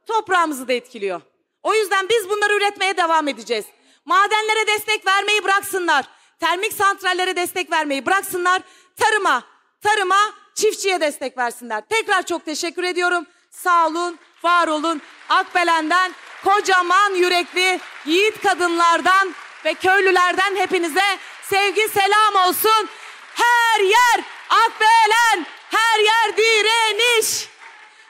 toprağımızı 0.07 0.69
da 0.69 0.73
etkiliyor. 0.73 1.21
O 1.65 1.75
yüzden 1.75 2.09
biz 2.09 2.31
bunları 2.31 2.55
üretmeye 2.55 2.97
devam 2.97 3.29
edeceğiz. 3.29 3.65
Madenlere 4.05 4.67
destek 4.67 5.07
vermeyi 5.07 5.45
bıraksınlar. 5.45 6.05
Termik 6.41 6.73
santrallere 6.73 7.37
destek 7.37 7.71
vermeyi 7.71 8.07
bıraksınlar. 8.07 8.62
Tarıma, 9.01 9.43
tarıma 9.83 10.33
çiftçiye 10.55 11.01
destek 11.01 11.39
versinler. 11.39 11.83
Tekrar 11.89 12.27
çok 12.27 12.45
teşekkür 12.45 12.83
ediyorum. 12.85 13.27
Sağ 13.51 13.87
olun, 13.87 14.19
var 14.43 14.69
olun. 14.69 15.03
Akbelen'den 15.29 16.12
kocaman 16.45 17.15
yürekli 17.15 17.81
yiğit 18.07 18.43
kadınlardan 18.43 19.35
ve 19.65 19.75
köylülerden 19.75 20.57
hepinize 20.57 21.19
sevgi 21.43 21.89
selam 21.89 22.49
olsun. 22.49 22.89
Her 23.35 23.81
yer 23.81 24.25
Akbelen, 24.55 25.47
her 25.71 25.99
yer 26.01 26.37
direniş. 26.37 27.49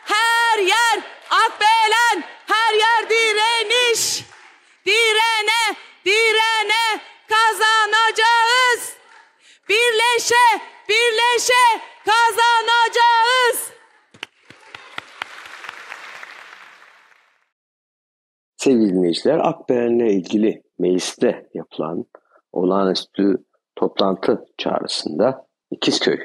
Her 0.04 0.58
yer 0.58 1.02
Akbelen, 1.30 2.24
her 2.46 2.74
yer 2.74 3.10
direniş. 3.10 4.24
Direne, 4.86 5.76
direne 6.04 7.00
kazanacağız. 7.28 8.96
Birleşe, 9.68 10.60
birleşe 10.88 11.80
kazanacağız. 12.04 13.72
Sevgili 18.56 18.94
dinleyiciler, 18.94 19.38
Akbelen'le 19.38 20.08
ilgili 20.10 20.62
mecliste 20.78 21.48
yapılan 21.54 22.04
olağanüstü 22.52 23.36
toplantı 23.76 24.44
çağrısında 24.58 25.46
İkizköy 25.70 26.18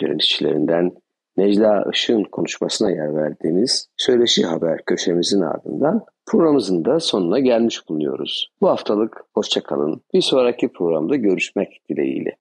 direnişçilerinden 0.00 0.92
Necla 1.36 1.84
Işık'ın 1.92 2.24
konuşmasına 2.24 2.90
yer 2.90 3.14
verdiğimiz 3.14 3.88
Söyleşi 3.96 4.46
Haber 4.46 4.84
köşemizin 4.86 5.40
ardından 5.40 6.04
programımızın 6.26 6.84
da 6.84 7.00
sonuna 7.00 7.38
gelmiş 7.38 7.88
bulunuyoruz. 7.88 8.50
Bu 8.60 8.68
haftalık 8.68 9.24
hoşçakalın. 9.34 10.00
Bir 10.14 10.22
sonraki 10.22 10.68
programda 10.68 11.16
görüşmek 11.16 11.80
dileğiyle. 11.88 12.36